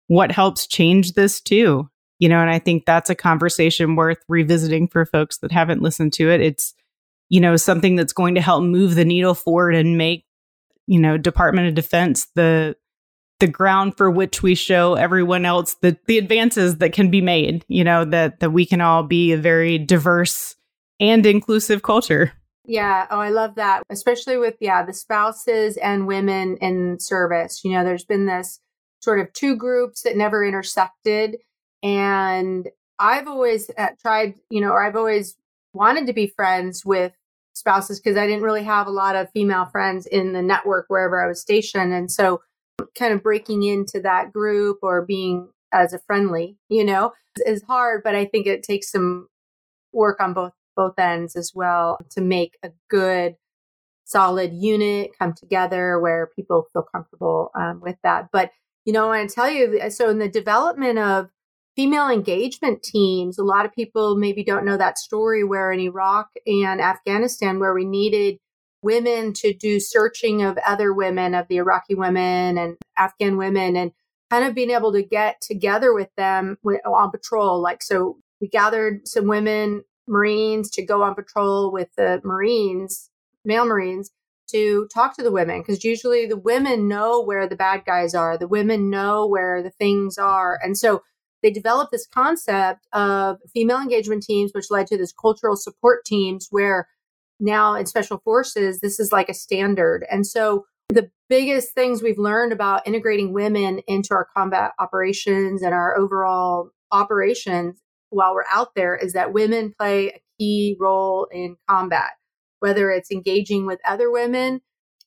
[0.08, 1.90] what helps change this too
[2.20, 6.12] you know and i think that's a conversation worth revisiting for folks that haven't listened
[6.12, 6.74] to it it's
[7.30, 10.26] you know something that's going to help move the needle forward and make
[10.88, 12.76] you know department of defense the
[13.40, 17.66] the ground for which we show everyone else the the advances that can be made
[17.68, 20.56] you know that that we can all be a very diverse
[21.00, 22.34] and inclusive culture.
[22.66, 23.08] Yeah.
[23.12, 23.84] Oh i love that.
[23.90, 27.62] Especially with yeah the spouses and women in service.
[27.64, 28.60] You know there's been this
[29.02, 31.38] sort of two groups that never intersected.
[31.82, 32.70] And
[33.00, 35.36] I've always uh, tried, you know, or I've always
[35.74, 37.12] wanted to be friends with
[37.54, 41.24] spouses because I didn't really have a lot of female friends in the network wherever
[41.24, 41.94] I was stationed.
[41.94, 42.42] And so
[42.98, 47.14] kind of breaking into that group or being as a friendly, you know,
[47.46, 49.28] is hard, but I think it takes some
[49.92, 53.36] work on both both ends as well to make a good
[54.06, 58.30] solid unit come together where people feel comfortable um, with that.
[58.32, 58.52] But
[58.86, 61.30] you know, I want to tell you, so in the development of
[61.76, 63.38] female engagement teams.
[63.38, 67.74] A lot of people maybe don't know that story where in Iraq and Afghanistan, where
[67.74, 68.38] we needed
[68.82, 73.92] women to do searching of other women, of the Iraqi women and Afghan women, and
[74.30, 77.62] kind of being able to get together with them on patrol.
[77.62, 83.10] Like, so we gathered some women, Marines, to go on patrol with the Marines,
[83.46, 84.12] male Marines.
[84.50, 88.38] To talk to the women because usually the women know where the bad guys are,
[88.38, 90.60] the women know where the things are.
[90.62, 91.02] And so
[91.44, 96.48] they developed this concept of female engagement teams, which led to this cultural support teams
[96.50, 96.88] where
[97.40, 100.06] now in special forces, this is like a standard.
[100.10, 105.74] And so the biggest things we've learned about integrating women into our combat operations and
[105.74, 111.58] our overall operations while we're out there is that women play a key role in
[111.70, 112.12] combat,
[112.60, 114.62] whether it's engaging with other women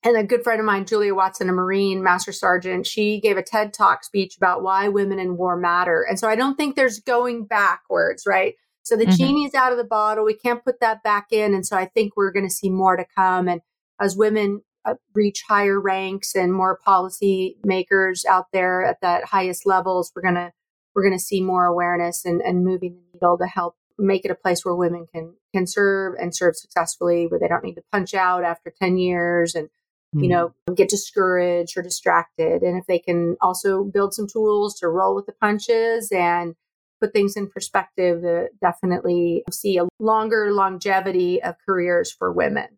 [0.07, 3.43] and a good friend of mine, Julia Watson, a Marine Master Sergeant, she gave a
[3.43, 6.07] TED Talk speech about why women in war matter.
[6.09, 8.55] And so I don't think there's going backwards, right?
[8.85, 9.17] So the mm-hmm.
[9.17, 10.25] genie's out of the bottle.
[10.25, 11.55] We can't put that back in.
[11.55, 13.49] And so I think we're going to see more to come.
[13.49, 13.63] And
[14.01, 19.67] as women uh, reach higher ranks and more policy makers out there at that highest
[19.67, 20.53] levels, we're going to
[20.95, 24.31] we're going to see more awareness and, and moving the needle to help make it
[24.31, 27.83] a place where women can can serve and serve successfully, where they don't need to
[27.91, 29.69] punch out after 10 years and
[30.17, 30.29] you hmm.
[30.29, 32.63] know, get discouraged or distracted.
[32.63, 36.55] And if they can also build some tools to roll with the punches and
[37.01, 42.69] put things in perspective, uh, definitely see a longer longevity of careers for women.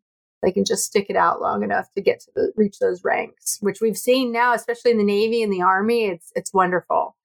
[0.42, 3.58] They can just stick it out long enough to get to the, reach those ranks,
[3.60, 6.06] which we've seen now, especially in the Navy and the Army.
[6.06, 7.16] It's it's wonderful,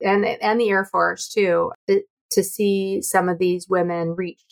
[0.00, 4.42] and and the Air Force too, to, to see some of these women reach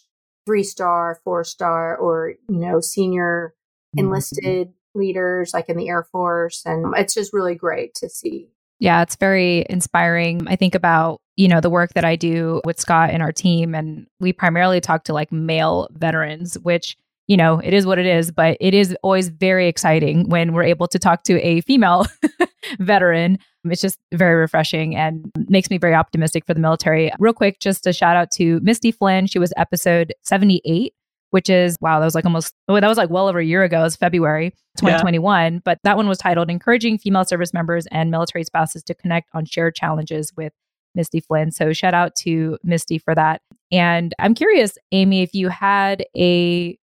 [0.44, 3.54] three star, four star, or you know, senior
[3.96, 4.06] mm-hmm.
[4.06, 6.62] enlisted leaders like in the Air Force.
[6.64, 8.48] And it's just really great to see.
[8.80, 10.46] Yeah, it's very inspiring.
[10.48, 13.74] I think about, you know, the work that I do with Scott and our team,
[13.74, 16.96] and we primarily talk to like male veterans, which,
[17.28, 20.64] you know, it is what it is, but it is always very exciting when we're
[20.64, 22.06] able to talk to a female
[22.78, 23.38] veteran.
[23.64, 27.12] It's just very refreshing and makes me very optimistic for the military.
[27.18, 29.26] Real quick, just a shout out to Misty Flynn.
[29.26, 30.94] She was episode 78
[31.30, 33.62] which is wow, that was like almost oh, that was like well over a year
[33.62, 33.80] ago.
[33.80, 35.52] It was February 2021.
[35.52, 35.58] Yeah.
[35.64, 39.44] But that one was titled Encouraging Female Service Members and Military Spouses to Connect on
[39.44, 40.52] Shared Challenges with
[40.94, 41.52] Misty Flynn.
[41.52, 43.42] So shout out to Misty for that.
[43.70, 46.76] And I'm curious, Amy, if you had a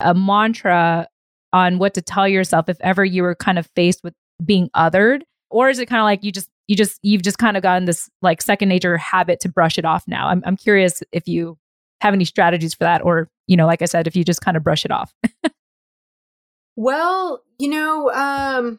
[0.00, 1.08] a mantra
[1.52, 4.12] on what to tell yourself if ever you were kind of faced with
[4.44, 7.56] being othered or is it kind of like you just you just you've just kind
[7.56, 11.00] of gotten this like second nature habit to brush it off now i'm, I'm curious
[11.12, 11.56] if you
[12.00, 14.56] have any strategies for that or you know like i said if you just kind
[14.56, 15.14] of brush it off
[16.76, 18.78] well you know um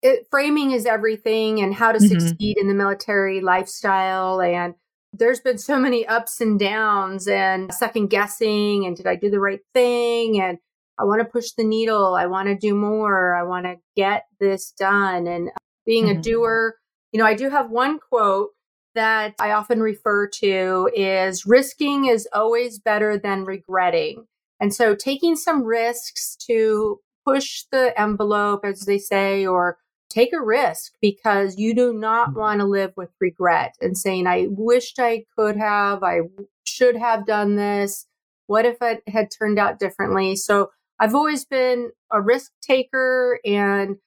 [0.00, 2.18] it, framing is everything and how to mm-hmm.
[2.18, 4.74] succeed in the military lifestyle and
[5.12, 9.40] there's been so many ups and downs and second guessing and did I do the
[9.40, 10.58] right thing and
[10.98, 12.14] I want to push the needle.
[12.14, 13.34] I want to do more.
[13.34, 15.26] I want to get this done.
[15.26, 15.50] And
[15.86, 16.18] being mm-hmm.
[16.18, 16.74] a doer,
[17.12, 18.50] you know, I do have one quote
[18.98, 24.26] that I often refer to is risking is always better than regretting.
[24.58, 29.78] And so taking some risks to push the envelope, as they say, or
[30.10, 32.40] take a risk because you do not mm-hmm.
[32.40, 36.22] want to live with regret and saying, I wished I could have, I
[36.64, 38.04] should have done this.
[38.48, 40.34] What if it had turned out differently?
[40.34, 43.98] So I've always been a risk taker and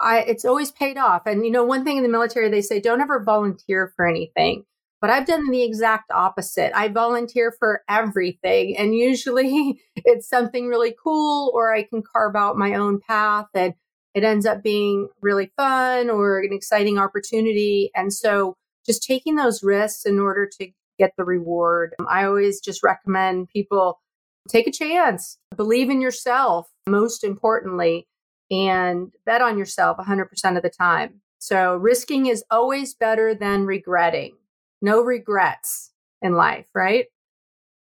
[0.00, 1.26] I, it's always paid off.
[1.26, 4.64] And you know, one thing in the military, they say, don't ever volunteer for anything.
[5.00, 6.76] But I've done the exact opposite.
[6.76, 8.76] I volunteer for everything.
[8.76, 13.46] And usually it's something really cool, or I can carve out my own path.
[13.54, 13.74] And
[14.14, 17.90] it ends up being really fun or an exciting opportunity.
[17.94, 21.94] And so just taking those risks in order to get the reward.
[21.98, 24.00] Um, I always just recommend people
[24.48, 28.06] take a chance, believe in yourself, most importantly,
[28.50, 31.20] and bet on yourself 100% of the time.
[31.38, 34.36] So risking is always better than regretting.
[34.82, 37.06] No regrets in life, right?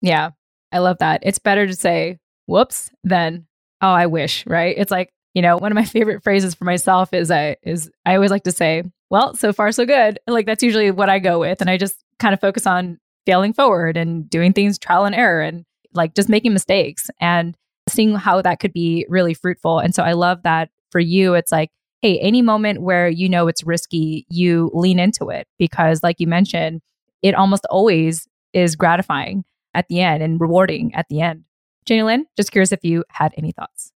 [0.02, 0.32] Yeah,
[0.72, 1.22] I love that.
[1.24, 3.48] It's better to say, whoops, than,
[3.82, 4.76] oh, I wish, right?
[4.78, 8.16] It's like, you know, one of my favorite phrases for myself is I is I
[8.16, 10.20] always like to say, well, so far so good.
[10.28, 13.54] Like that's usually what I go with and I just kind of focus on failing
[13.54, 17.56] forward and doing things trial and error and like just making mistakes and
[17.90, 19.80] seeing how that could be really fruitful.
[19.80, 21.72] And so I love that for you it's like,
[22.02, 26.28] hey, any moment where you know it's risky, you lean into it because like you
[26.28, 26.82] mentioned,
[27.22, 31.44] it almost always is gratifying at the end and rewarding at the end.
[31.86, 33.92] Jenny Lynn, just curious if you had any thoughts.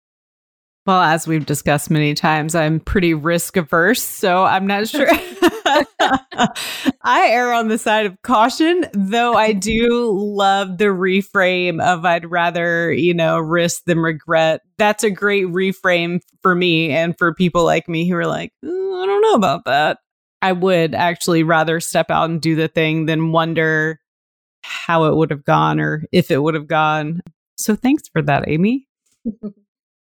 [0.89, 5.07] Well, as we've discussed many times, I'm pretty risk averse, so I'm not sure.
[7.03, 12.31] I err on the side of caution, though I do love the reframe of I'd
[12.31, 14.63] rather, you know, risk than regret.
[14.79, 19.03] That's a great reframe for me and for people like me who are like, mm,
[19.03, 19.99] I don't know about that.
[20.41, 24.01] I would actually rather step out and do the thing than wonder
[24.63, 27.21] how it would have gone or if it would have gone.
[27.59, 28.89] So thanks for that, Amy.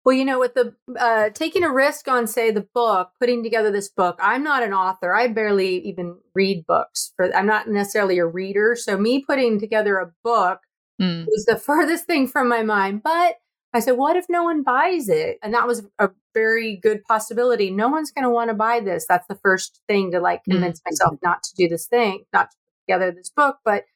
[0.06, 3.72] Well, you know, with the uh, taking a risk on, say, the book, putting together
[3.72, 5.12] this book, I'm not an author.
[5.12, 7.12] I barely even read books.
[7.16, 10.60] For I'm not necessarily a reader, so me putting together a book
[11.02, 11.26] mm.
[11.26, 13.02] was the furthest thing from my mind.
[13.02, 13.34] But
[13.74, 15.38] I said, what if no one buys it?
[15.42, 17.70] And that was a very good possibility.
[17.72, 19.06] No one's going to want to buy this.
[19.08, 20.84] That's the first thing to like convince mm.
[20.92, 23.56] myself not to do this thing, not to put together this book.
[23.64, 23.86] But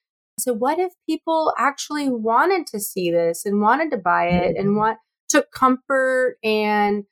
[0.40, 4.60] so, what if people actually wanted to see this and wanted to buy it mm.
[4.60, 4.98] and want
[5.30, 7.04] took comfort and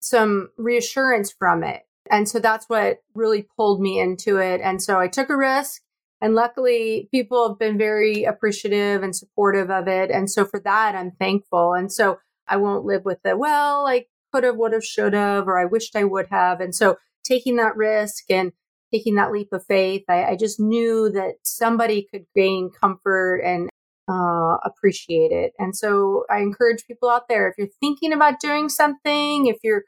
[0.00, 1.82] some reassurance from it.
[2.10, 4.60] And so that's what really pulled me into it.
[4.60, 5.82] And so I took a risk.
[6.20, 10.10] And luckily, people have been very appreciative and supportive of it.
[10.10, 11.74] And so for that, I'm thankful.
[11.74, 15.48] And so I won't live with the, well, I could have, would have, should have,
[15.48, 16.60] or I wished I would have.
[16.60, 18.52] And so taking that risk and
[18.92, 23.68] taking that leap of faith, I, I just knew that somebody could gain comfort and
[24.08, 25.52] uh, appreciate it.
[25.58, 29.84] And so I encourage people out there if you're thinking about doing something, if you're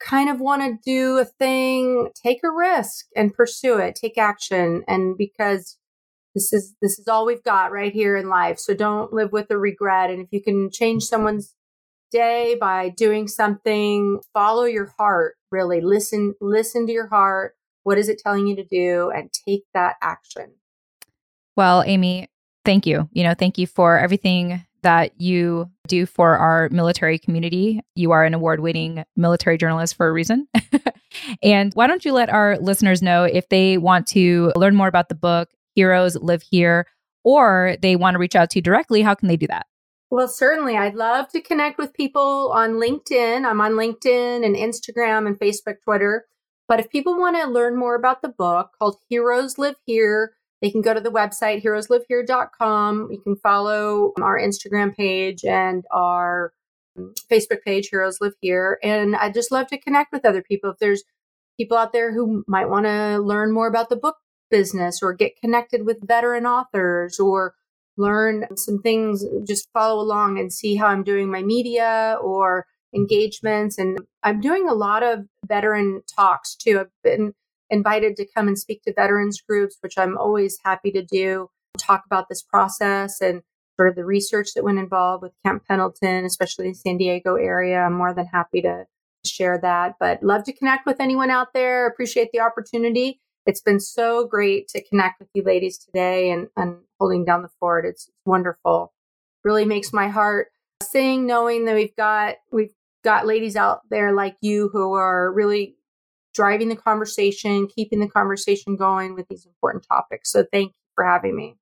[0.00, 4.84] kind of want to do a thing, take a risk and pursue it, take action.
[4.86, 5.78] And because
[6.34, 8.58] this is this is all we've got right here in life.
[8.58, 10.10] So don't live with a regret.
[10.10, 11.54] And if you can change someone's
[12.10, 15.80] day by doing something, follow your heart, really.
[15.80, 17.54] Listen, listen to your heart.
[17.82, 19.10] What is it telling you to do?
[19.14, 20.54] And take that action.
[21.56, 22.28] Well, Amy,
[22.68, 23.08] thank you.
[23.12, 27.80] You know, thank you for everything that you do for our military community.
[27.94, 30.46] You are an award winning military journalist for a reason.
[31.42, 35.08] and why don't you let our listeners know if they want to learn more about
[35.08, 36.86] the book, Heroes Live Here,
[37.24, 39.00] or they want to reach out to you directly?
[39.00, 39.64] How can they do that?
[40.10, 40.76] Well, certainly.
[40.76, 43.46] I'd love to connect with people on LinkedIn.
[43.46, 46.26] I'm on LinkedIn and Instagram and Facebook, Twitter.
[46.68, 50.70] But if people want to learn more about the book called Heroes Live Here, they
[50.70, 53.08] can go to the website heroeslivehere.com.
[53.10, 56.52] You can follow our Instagram page and our
[56.96, 58.78] um, Facebook page, Heroes Live Here.
[58.82, 60.70] And I'd just love to connect with other people.
[60.70, 61.04] If there's
[61.58, 64.16] people out there who might want to learn more about the book
[64.50, 67.54] business or get connected with veteran authors or
[67.96, 73.78] learn some things, just follow along and see how I'm doing my media or engagements.
[73.78, 76.80] And I'm doing a lot of veteran talks too.
[76.80, 77.34] I've been
[77.70, 82.02] invited to come and speak to veterans groups, which I'm always happy to do, talk
[82.06, 83.42] about this process and
[83.76, 87.78] sort of the research that went involved with Camp Pendleton, especially in San Diego area.
[87.78, 88.86] I'm more than happy to
[89.24, 91.86] share that, but love to connect with anyone out there.
[91.86, 93.20] Appreciate the opportunity.
[93.46, 97.48] It's been so great to connect with you ladies today and, and holding down the
[97.60, 97.86] fort.
[97.86, 98.92] It's wonderful.
[99.44, 100.48] Really makes my heart
[100.82, 105.77] sing knowing that we've got we've got ladies out there like you who are really
[106.34, 110.30] driving the conversation, keeping the conversation going with these important topics.
[110.30, 111.56] So thank you for having me.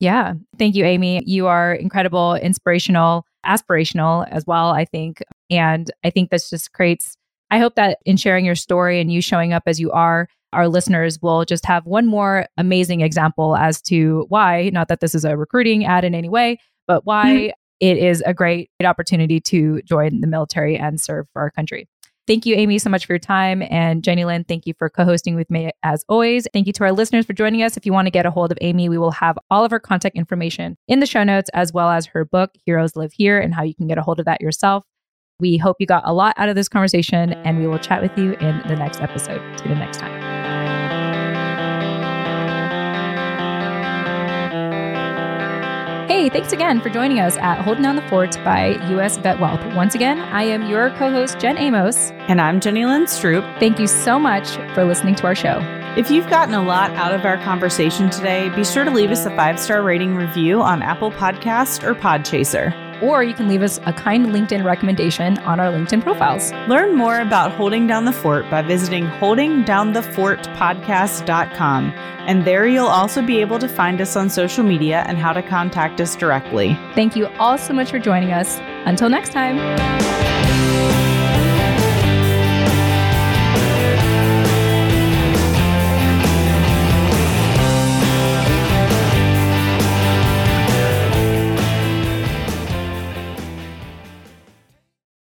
[0.00, 0.34] Yeah.
[0.58, 1.22] Thank you, Amy.
[1.26, 5.22] You are incredible, inspirational, aspirational as well, I think.
[5.50, 7.16] And I think this just creates,
[7.50, 10.68] I hope that in sharing your story and you showing up as you are, our
[10.68, 15.24] listeners will just have one more amazing example as to why, not that this is
[15.24, 16.58] a recruiting ad in any way,
[16.88, 17.50] but why mm-hmm.
[17.80, 21.86] it is a great opportunity to join the military and serve for our country.
[22.30, 23.60] Thank you, Amy, so much for your time.
[23.70, 26.46] And Jenny Lynn, thank you for co hosting with me as always.
[26.52, 27.76] Thank you to our listeners for joining us.
[27.76, 29.80] If you want to get a hold of Amy, we will have all of her
[29.80, 33.52] contact information in the show notes, as well as her book, Heroes Live Here, and
[33.52, 34.84] how you can get a hold of that yourself.
[35.40, 38.16] We hope you got a lot out of this conversation, and we will chat with
[38.16, 39.40] you in the next episode.
[39.58, 40.29] Tune in next time.
[46.20, 49.64] Hey, thanks again for joining us at Holding Down the Fort by US Vet Wealth.
[49.74, 52.10] Once again, I am your co host, Jen Amos.
[52.28, 53.58] And I'm Jenny Lynn Stroop.
[53.58, 55.60] Thank you so much for listening to our show.
[55.96, 59.24] If you've gotten a lot out of our conversation today, be sure to leave us
[59.24, 63.78] a five star rating review on Apple Podcast or Podchaser or you can leave us
[63.86, 66.52] a kind LinkedIn recommendation on our LinkedIn profiles.
[66.68, 71.92] Learn more about Holding Down the Fort by visiting holdingdownthefortpodcast.com.
[72.26, 75.42] And there you'll also be able to find us on social media and how to
[75.42, 76.74] contact us directly.
[76.94, 78.58] Thank you all so much for joining us.
[78.86, 80.49] Until next time.